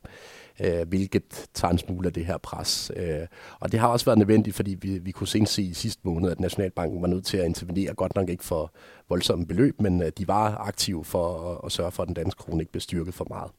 øh, 0.60 0.88
hvilket 0.88 1.48
tager 1.54 1.72
en 1.72 1.78
smule 1.78 2.06
af 2.06 2.12
det 2.12 2.26
her 2.26 2.38
pres. 2.38 2.92
Øh, 2.96 3.26
og 3.60 3.72
det 3.72 3.80
har 3.80 3.88
også 3.88 4.04
været 4.04 4.18
nødvendigt, 4.18 4.56
fordi 4.56 4.76
vi, 4.80 4.98
vi 4.98 5.10
kunne 5.10 5.28
senest 5.28 5.52
se 5.52 5.62
i 5.62 5.74
sidste 5.74 6.00
måned, 6.04 6.30
at 6.30 6.40
Nationalbanken 6.40 7.02
var 7.02 7.08
nødt 7.08 7.26
til 7.26 7.36
at 7.36 7.44
intervenere, 7.44 7.94
godt 7.94 8.14
nok 8.14 8.28
ikke 8.28 8.44
for 8.44 8.72
voldsomme 9.08 9.46
beløb, 9.46 9.80
men 9.80 10.02
øh, 10.02 10.12
de 10.18 10.28
var 10.28 10.56
aktive 10.56 11.04
for 11.04 11.50
at, 11.50 11.60
at 11.64 11.72
sørge 11.72 11.90
for, 11.90 12.02
at 12.02 12.06
den 12.06 12.14
danske 12.14 12.38
krone 12.38 12.62
ikke 12.62 12.72
blev 12.72 12.80
styrket 12.80 13.14
for 13.14 13.26
meget. 13.30 13.50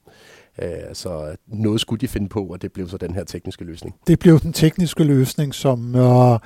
Øh, 0.62 0.70
så 0.94 1.36
noget 1.48 1.82
skulle 1.82 2.00
de 2.00 2.08
finde 2.08 2.30
på, 2.30 2.44
og 2.46 2.62
det 2.62 2.72
blev 2.72 2.90
så 2.90 2.98
den 2.98 3.14
her 3.14 3.24
tekniske 3.24 3.64
løsning. 3.64 3.96
Det 4.08 4.20
blev 4.20 4.40
den 4.40 4.54
tekniske 4.54 5.04
løsning, 5.04 5.56
som 5.56 5.96
øh, 5.96 6.40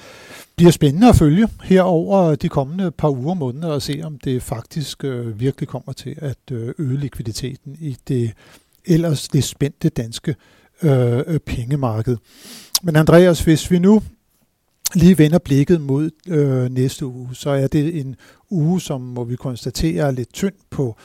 bliver 0.55 0.71
spændende 0.71 1.09
at 1.09 1.15
følge 1.15 1.47
her 1.63 1.81
over 1.81 2.35
de 2.35 2.49
kommende 2.49 2.91
par 2.91 3.09
uger 3.09 3.29
og 3.29 3.37
måneder, 3.37 3.67
og 3.67 3.81
se 3.81 4.01
om 4.03 4.19
det 4.19 4.43
faktisk 4.43 5.03
øh, 5.03 5.39
virkelig 5.39 5.69
kommer 5.69 5.93
til 5.93 6.15
at 6.17 6.51
øh, 6.51 6.73
øge 6.77 6.97
likviditeten 6.97 7.77
i 7.79 7.97
det 8.07 8.33
ellers 8.85 9.27
det 9.27 9.43
spændte 9.43 9.89
danske 9.89 10.35
øh, 10.83 11.17
øh, 11.27 11.39
pengemarked. 11.39 12.17
Men 12.83 12.95
Andreas, 12.95 13.43
hvis 13.43 13.71
vi 13.71 13.79
nu 13.79 14.01
lige 14.95 15.17
vender 15.17 15.39
blikket 15.39 15.81
mod 15.81 16.09
øh, 16.27 16.69
næste 16.69 17.05
uge, 17.05 17.29
så 17.33 17.49
er 17.49 17.67
det 17.67 17.99
en 17.99 18.15
uge, 18.49 18.81
som 18.81 19.01
må 19.01 19.23
vi 19.23 19.35
konstatere 19.35 20.07
er 20.07 20.11
lidt 20.11 20.33
tynd 20.33 20.53
på 20.69 20.95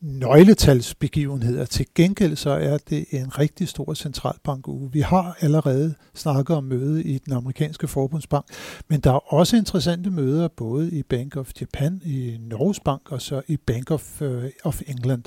nøgletalsbegivenheder. 0.00 1.64
Til 1.64 1.86
gengæld 1.94 2.36
så 2.36 2.50
er 2.50 2.78
det 2.90 3.06
en 3.10 3.38
rigtig 3.38 3.68
stor 3.68 3.94
centralbankuge. 3.94 4.92
Vi 4.92 5.00
har 5.00 5.36
allerede 5.40 5.94
snakket 6.14 6.56
om 6.56 6.64
møde 6.64 7.04
i 7.04 7.18
den 7.18 7.32
amerikanske 7.32 7.88
forbundsbank, 7.88 8.44
men 8.88 9.00
der 9.00 9.10
er 9.12 9.34
også 9.34 9.56
interessante 9.56 10.10
møder 10.10 10.48
både 10.48 10.90
i 10.90 11.02
Bank 11.02 11.36
of 11.36 11.50
Japan, 11.60 12.02
i 12.04 12.36
Norges 12.40 12.80
Bank 12.80 13.12
og 13.12 13.22
så 13.22 13.42
i 13.48 13.56
Bank 13.56 13.90
of, 13.90 14.22
uh, 14.22 14.44
of 14.64 14.82
England. 14.86 15.24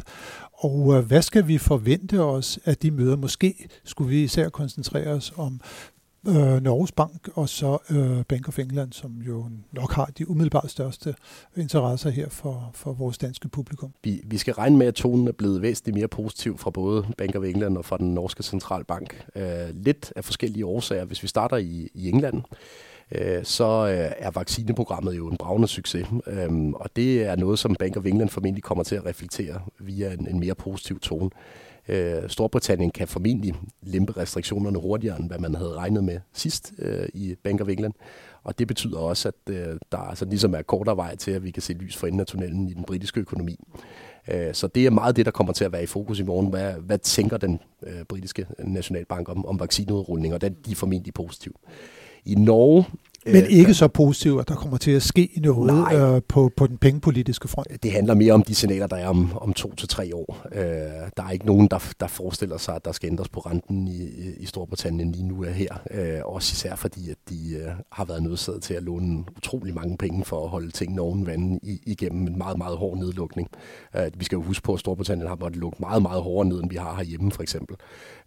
Og 0.54 0.80
uh, 0.80 1.00
hvad 1.00 1.22
skal 1.22 1.48
vi 1.48 1.58
forvente 1.58 2.24
os 2.24 2.60
af 2.66 2.78
de 2.78 2.92
møder? 2.92 3.16
Måske 3.16 3.68
skulle 3.84 4.10
vi 4.10 4.24
især 4.24 4.50
koncentrere 4.50 5.08
os 5.08 5.34
om 5.38 5.62
øh, 6.28 6.64
Norges 6.64 6.92
Bank 6.92 7.30
og 7.34 7.50
så 7.50 7.78
øh, 7.90 8.26
Bank 8.26 8.48
of 8.48 8.60
England, 8.60 8.94
som 8.94 9.12
jo 9.28 9.46
nok 9.72 9.92
har 9.92 10.06
de 10.06 10.30
umiddelbart 10.30 10.72
største 10.72 11.16
interesser 11.58 12.10
her 12.10 12.30
for, 12.30 12.72
for 12.74 12.94
vores 12.94 13.18
danske 13.18 13.50
publikum. 13.50 13.94
Vi, 14.04 14.22
vi 14.24 14.38
skal 14.38 14.54
regne 14.54 14.78
med, 14.78 14.88
at 14.88 14.96
tonen 14.96 15.28
er 15.28 15.32
blevet 15.32 15.62
væsentligt 15.62 15.96
mere 15.96 16.08
positiv 16.08 16.58
fra 16.58 16.70
både 16.70 17.06
Bank 17.18 17.36
of 17.36 17.44
England 17.44 17.78
og 17.78 17.86
fra 17.86 17.98
den 17.98 18.14
norske 18.14 18.44
centralbank. 18.44 19.26
Øh, 19.36 19.70
lidt 19.74 20.14
af 20.16 20.26
forskellige 20.26 20.66
årsager. 20.66 21.06
Hvis 21.06 21.24
vi 21.24 21.28
starter 21.28 21.58
i, 21.58 21.90
i 21.94 22.10
England, 22.10 22.42
øh, 23.12 23.44
så 23.44 23.88
øh, 23.88 24.12
er 24.18 24.32
vaccineprogrammet 24.32 25.18
jo 25.18 25.28
en 25.28 25.38
bravende 25.38 25.68
succes. 25.68 26.08
Øhm, 26.28 26.74
og 26.74 26.90
det 26.96 27.24
er 27.24 27.36
noget, 27.36 27.60
som 27.60 27.76
Bank 27.76 27.98
of 27.98 28.06
England 28.06 28.30
formentlig 28.30 28.64
kommer 28.64 28.84
til 28.84 28.96
at 28.96 29.06
reflektere 29.06 29.62
via 29.80 30.14
en, 30.14 30.28
en 30.28 30.40
mere 30.40 30.56
positiv 30.56 31.00
tone. 31.00 31.30
Øh, 31.88 32.30
Storbritannien 32.30 32.92
kan 32.92 33.08
formentlig 33.08 33.54
lempe 33.82 34.18
restriktionerne 34.18 34.80
hurtigere, 34.80 35.20
end 35.20 35.28
hvad 35.28 35.40
man 35.40 35.56
havde 35.56 35.74
regnet 35.74 36.04
med 36.04 36.20
sidst 36.34 36.74
øh, 36.80 37.08
i 37.14 37.36
Bank 37.44 37.62
of 37.62 37.68
England. 37.68 37.94
Og 38.44 38.60
det 38.60 38.68
betyder 38.68 39.00
også, 39.00 39.28
at 39.28 39.54
øh, 39.54 39.78
der 39.92 39.98
altså 39.98 40.26
ligesom 40.26 40.56
er 40.56 40.62
kortere 40.62 40.98
vej 40.98 41.16
til, 41.16 41.32
at 41.32 41.44
vi 41.44 41.52
kan 41.52 41.62
se 41.62 41.74
lys 41.74 41.98
for 41.98 42.08
enden 42.08 42.20
af 42.20 42.26
tunnelen 42.26 42.70
i 42.70 42.74
den 42.74 42.84
britiske 42.84 43.20
økonomi. 43.20 43.60
Øh, 44.32 44.54
så 44.54 44.68
det 44.68 44.86
er 44.86 44.90
meget 44.90 45.16
det, 45.16 45.26
der 45.26 45.32
kommer 45.32 45.54
til 45.54 45.66
at 45.66 45.72
være 45.72 45.84
i 45.84 45.86
fokus 45.86 46.20
i 46.20 46.24
morgen. 46.24 46.50
Hvad, 46.50 46.74
hvad 46.74 46.98
tænker 46.98 47.38
den 47.38 47.60
øh, 47.84 48.04
britiske 48.04 48.46
nationalbank 48.60 49.30
om, 49.30 49.46
om 49.46 49.60
vaccineudrulning? 49.60 50.34
Og 50.34 50.42
det 50.42 50.56
er 50.72 50.76
formentlig 50.76 51.14
positiv. 51.14 51.56
I 52.26 52.36
Norge 52.36 52.86
men 53.26 53.44
øh, 53.44 53.50
ikke 53.50 53.74
så 53.74 53.88
positivt, 53.88 54.42
at 54.42 54.48
der 54.48 54.56
kommer 54.56 54.78
til 54.78 54.92
at 54.92 55.04
ske 55.04 55.30
noget 55.38 56.16
øh, 56.16 56.22
på, 56.28 56.52
på 56.58 56.68
den 56.68 56.78
pengepolitiske 56.78 57.48
front. 57.48 57.84
Det 57.84 57.92
handler 57.92 58.14
mere 58.14 58.34
om 58.34 58.44
de 58.44 58.56
signaler, 58.56 58.88
der 58.88 58.96
er 58.96 59.08
om, 59.08 59.38
om 59.38 59.54
to 59.54 59.76
til 59.76 59.88
tre 59.88 60.16
år. 60.16 60.48
Øh, 60.52 60.62
der 61.18 61.24
er 61.24 61.30
ikke 61.30 61.46
nogen, 61.46 61.68
der, 61.68 61.92
der 62.00 62.08
forestiller 62.08 62.58
sig, 62.58 62.76
at 62.76 62.86
der 62.86 62.92
skal 62.92 63.08
ændres 63.08 63.30
på 63.30 63.40
renten 63.40 63.88
i, 63.88 64.10
i 64.38 64.46
Storbritannien 64.46 65.12
lige 65.12 65.28
nu 65.28 65.44
er 65.44 65.50
her. 65.50 65.82
Øh, 65.92 66.20
også 66.26 66.52
især 66.54 66.76
fordi, 66.76 67.10
at 67.10 67.18
de 67.30 67.54
øh, 67.54 67.72
har 67.92 68.06
været 68.06 68.24
nødsaget 68.24 68.64
til 68.64 68.74
at 68.74 68.84
låne 68.84 69.24
utrolig 69.38 69.74
mange 69.76 69.98
penge 69.98 70.26
for 70.26 70.44
at 70.44 70.50
holde 70.50 70.72
tingene 70.72 71.02
oven 71.02 71.26
vandet 71.26 71.60
igennem 71.64 72.28
en 72.28 72.38
meget, 72.38 72.58
meget 72.58 72.78
hård 72.78 72.98
nedlukning. 72.98 73.48
Øh, 73.96 74.12
vi 74.18 74.26
skal 74.26 74.36
jo 74.36 74.42
huske 74.42 74.64
på, 74.64 74.74
at 74.74 74.80
Storbritannien 74.80 75.28
har 75.28 75.38
måttet 75.40 75.60
lukke 75.60 75.78
meget, 75.80 76.02
meget 76.02 76.22
hårdere 76.22 76.50
ned, 76.50 76.60
end 76.60 76.70
vi 76.70 76.76
har 76.76 76.96
herhjemme 76.96 77.32
for 77.32 77.42
eksempel. 77.42 77.76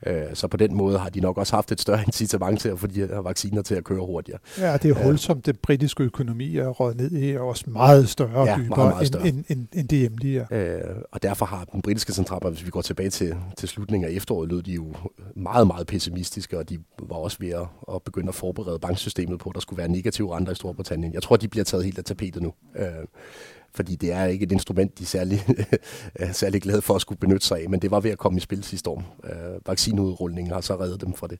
Øh, 0.07 0.23
så 0.35 0.49
på 0.49 0.57
den 0.57 0.75
måde 0.75 0.99
har 0.99 1.09
de 1.09 1.21
nok 1.21 1.39
også 1.39 1.57
haft 1.57 1.73
et 1.73 1.81
større 1.81 2.03
incitament 2.09 2.61
til 2.61 2.69
at 2.69 2.79
få 2.79 2.87
de 2.87 3.01
her 3.01 3.19
vacciner 3.19 3.63
til 3.63 3.75
at 3.75 3.85
køre 3.85 4.07
hurtigere. 4.07 4.39
Ja, 4.59 4.77
det 4.85 4.97
hul, 5.05 5.19
som 5.19 5.43
det 5.43 5.59
britiske 5.59 6.03
økonomi 6.03 6.57
er 6.57 6.69
råd 6.69 6.95
ned 6.95 7.13
i, 7.13 7.31
er 7.31 7.41
også 7.41 7.71
meget 7.71 8.09
større 8.09 8.35
og 8.35 8.47
ja, 8.47 8.57
dybere 8.57 8.77
meget, 8.77 8.95
meget 8.95 9.07
større. 9.07 9.29
End, 9.29 9.37
end, 9.37 9.59
end, 9.59 9.69
end 9.73 9.89
det 9.89 9.99
hjemlige 9.99 10.47
er. 10.51 10.77
Øh, 10.77 10.97
og 11.13 11.23
derfor 11.23 11.47
har 11.47 11.65
den 11.65 11.83
britiske 11.83 12.13
centralbank, 12.13 12.55
hvis 12.55 12.65
vi 12.65 12.71
går 12.71 12.83
tilbage 12.83 13.11
til, 13.11 13.35
til 13.59 13.69
slutningen 13.69 14.11
af 14.11 14.15
efteråret, 14.15 14.49
lød 14.49 14.63
de 14.63 14.73
jo 14.73 14.95
meget, 15.37 15.67
meget 15.67 15.87
pessimistiske, 15.87 16.59
og 16.59 16.69
de 16.69 16.79
var 17.03 17.17
også 17.17 17.37
ved 17.41 17.51
at, 17.51 17.67
at 17.95 18.03
begynde 18.03 18.29
at 18.29 18.35
forberede 18.35 18.79
banksystemet 18.79 19.39
på, 19.39 19.49
at 19.49 19.55
der 19.55 19.61
skulle 19.61 19.79
være 19.79 19.89
negative 19.89 20.37
renter 20.37 20.53
i 20.53 20.55
Storbritannien. 20.55 21.15
Jeg 21.15 21.23
tror, 21.23 21.37
de 21.37 21.49
bliver 21.49 21.65
taget 21.65 21.85
helt 21.85 21.99
af 21.99 22.05
tapetet 22.05 22.43
nu. 22.43 22.53
Øh, 22.77 22.87
fordi 23.75 23.97
det 23.97 24.13
er 24.13 24.25
ikke 24.25 24.43
et 24.43 24.53
instrument, 24.53 24.99
de 24.99 25.03
er 25.03 25.07
særlig, 25.07 25.43
er 26.15 26.33
særlig 26.33 26.63
glade 26.63 26.83
for 26.83 26.95
at 26.95 27.01
skulle 27.01 27.19
benytte 27.19 27.47
sig 27.47 27.63
af, 27.63 27.71
men 27.71 27.81
det 27.81 27.91
var 27.91 28.01
ved 28.01 28.11
at 28.11 28.19
komme 28.19 28.37
i 28.37 28.41
spil 28.41 28.65
sidste 28.65 28.91
år. 28.91 29.17
Øh, 29.25 29.61
vaccineudrulningen 29.67 30.53
har 30.53 30.61
så 30.61 30.81
reddet 30.81 31.01
dem 31.01 31.15
fra 31.15 31.27
det. 31.27 31.39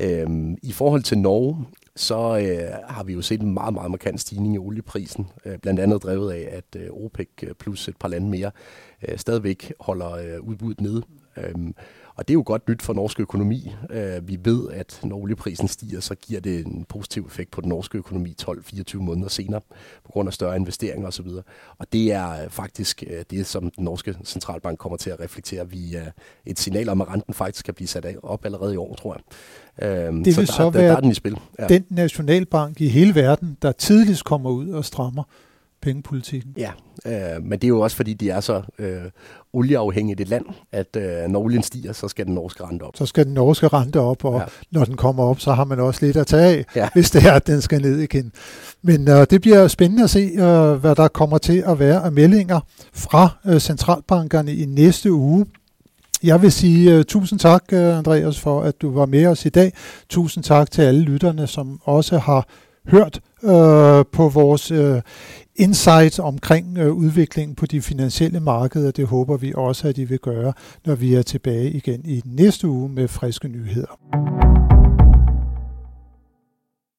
Øhm, 0.00 0.56
I 0.62 0.72
forhold 0.72 1.02
til 1.02 1.18
Norge, 1.18 1.66
så 1.98 2.38
øh, 2.38 2.94
har 2.94 3.02
vi 3.02 3.12
jo 3.12 3.22
set 3.22 3.40
en 3.40 3.54
meget, 3.54 3.74
meget 3.74 3.90
markant 3.90 4.20
stigning 4.20 4.54
i 4.54 4.58
olieprisen, 4.58 5.30
øh, 5.44 5.58
blandt 5.58 5.80
andet 5.80 6.02
drevet 6.02 6.32
af, 6.32 6.48
at 6.52 6.82
øh, 6.82 6.90
OPEC 6.90 7.28
øh, 7.42 7.54
plus 7.54 7.88
et 7.88 7.96
par 7.96 8.08
lande 8.08 8.28
mere 8.28 8.50
øh, 9.08 9.18
stadigvæk 9.18 9.72
holder 9.80 10.12
øh, 10.12 10.40
udbuddet 10.40 10.80
nede. 10.80 11.02
Øh, 11.36 11.54
og 12.18 12.28
det 12.28 12.32
er 12.32 12.34
jo 12.34 12.42
godt 12.46 12.68
nyt 12.68 12.82
for 12.82 12.92
norsk 12.92 13.20
økonomi. 13.20 13.74
Øh, 13.90 14.28
vi 14.28 14.38
ved, 14.44 14.68
at 14.70 15.00
når 15.02 15.16
olieprisen 15.16 15.68
stiger, 15.68 16.00
så 16.00 16.14
giver 16.14 16.40
det 16.40 16.66
en 16.66 16.84
positiv 16.88 17.24
effekt 17.26 17.50
på 17.50 17.60
den 17.60 17.68
norske 17.68 17.98
økonomi 17.98 18.34
12-24 18.42 18.96
måneder 18.96 19.28
senere, 19.28 19.60
på 20.04 20.12
grund 20.12 20.28
af 20.28 20.32
større 20.32 20.56
investeringer 20.56 21.08
osv. 21.08 21.26
Og 21.78 21.86
det 21.92 22.12
er 22.12 22.44
øh, 22.44 22.50
faktisk 22.50 23.04
øh, 23.06 23.24
det, 23.30 23.46
som 23.46 23.70
den 23.70 23.84
norske 23.84 24.16
centralbank 24.24 24.78
kommer 24.78 24.96
til 24.96 25.10
at 25.10 25.20
reflektere 25.20 25.70
via 25.70 26.10
et 26.46 26.58
signal 26.58 26.88
om, 26.88 27.00
at 27.00 27.08
renten 27.08 27.34
faktisk 27.34 27.64
kan 27.64 27.74
blive 27.74 27.88
sat 27.88 28.06
op 28.22 28.44
allerede 28.44 28.74
i 28.74 28.76
år, 28.76 28.94
tror 28.94 29.14
jeg. 29.14 29.22
Det 30.24 30.34
så 30.34 30.40
vil 30.40 30.46
der, 30.46 30.52
så 30.52 30.70
være 30.70 30.82
der, 30.82 30.88
der 30.88 30.96
er 30.96 31.00
den, 31.00 31.10
i 31.10 31.14
spil. 31.14 31.38
Ja. 31.58 31.66
den 31.66 31.84
nationalbank 31.88 32.80
i 32.80 32.88
hele 32.88 33.14
verden, 33.14 33.56
der 33.62 33.72
tidligst 33.72 34.24
kommer 34.24 34.50
ud 34.50 34.68
og 34.68 34.84
strammer 34.84 35.22
pengepolitikken. 35.80 36.54
Ja, 36.56 36.72
øh, 37.06 37.42
men 37.42 37.52
det 37.52 37.64
er 37.64 37.68
jo 37.68 37.80
også 37.80 37.96
fordi, 37.96 38.14
de 38.14 38.30
er 38.30 38.40
så 38.40 38.62
øh, 38.78 39.02
olieafhængigt 39.52 40.20
et 40.20 40.28
land, 40.28 40.44
at 40.72 40.96
øh, 40.96 41.28
når 41.28 41.40
olien 41.40 41.62
stiger, 41.62 41.92
så 41.92 42.08
skal 42.08 42.26
den 42.26 42.34
norske 42.34 42.64
rente 42.64 42.82
op. 42.82 42.96
Så 42.96 43.06
skal 43.06 43.24
den 43.24 43.34
norske 43.34 43.68
rente 43.68 44.00
op, 44.00 44.24
og 44.24 44.34
ja. 44.34 44.44
når 44.70 44.84
den 44.84 44.96
kommer 44.96 45.24
op, 45.24 45.40
så 45.40 45.52
har 45.52 45.64
man 45.64 45.80
også 45.80 46.06
lidt 46.06 46.16
at 46.16 46.26
tage 46.26 46.58
af, 46.58 46.64
ja. 46.76 46.88
hvis 46.94 47.10
det 47.10 47.24
er, 47.24 47.32
at 47.32 47.46
den 47.46 47.60
skal 47.60 47.82
ned 47.82 47.98
igen. 47.98 48.32
Men 48.82 49.08
øh, 49.08 49.26
det 49.30 49.40
bliver 49.40 49.68
spændende 49.68 50.04
at 50.04 50.10
se, 50.10 50.30
øh, 50.34 50.72
hvad 50.72 50.94
der 50.94 51.08
kommer 51.08 51.38
til 51.38 51.64
at 51.66 51.78
være 51.78 52.04
af 52.04 52.12
meldinger 52.12 52.60
fra 52.92 53.28
øh, 53.46 53.60
centralbankerne 53.60 54.54
i 54.54 54.64
næste 54.64 55.12
uge. 55.12 55.46
Jeg 56.22 56.42
vil 56.42 56.52
sige 56.52 56.98
uh, 56.98 57.04
tusind 57.04 57.38
tak, 57.38 57.64
uh, 57.72 57.78
Andreas, 57.78 58.40
for 58.40 58.62
at 58.62 58.82
du 58.82 58.94
var 58.94 59.06
med 59.06 59.26
os 59.26 59.46
i 59.46 59.48
dag. 59.48 59.72
Tusind 60.08 60.44
tak 60.44 60.70
til 60.70 60.82
alle 60.82 61.00
lytterne, 61.00 61.46
som 61.46 61.80
også 61.84 62.18
har 62.18 62.46
hørt 62.88 63.20
øh, 63.44 64.04
på 64.12 64.28
vores 64.28 64.70
øh, 64.70 65.00
insight 65.56 66.20
omkring 66.20 66.78
øh, 66.78 66.92
udviklingen 66.92 67.54
på 67.54 67.66
de 67.66 67.80
finansielle 67.80 68.40
markeder. 68.40 68.90
Det 68.90 69.06
håber 69.06 69.36
vi 69.36 69.52
også, 69.56 69.88
at 69.88 69.98
I 69.98 70.04
vil 70.04 70.18
gøre, 70.18 70.52
når 70.86 70.94
vi 70.94 71.14
er 71.14 71.22
tilbage 71.22 71.70
igen 71.70 72.00
i 72.04 72.22
næste 72.24 72.68
uge 72.68 72.88
med 72.88 73.08
friske 73.08 73.48
nyheder. 73.48 73.98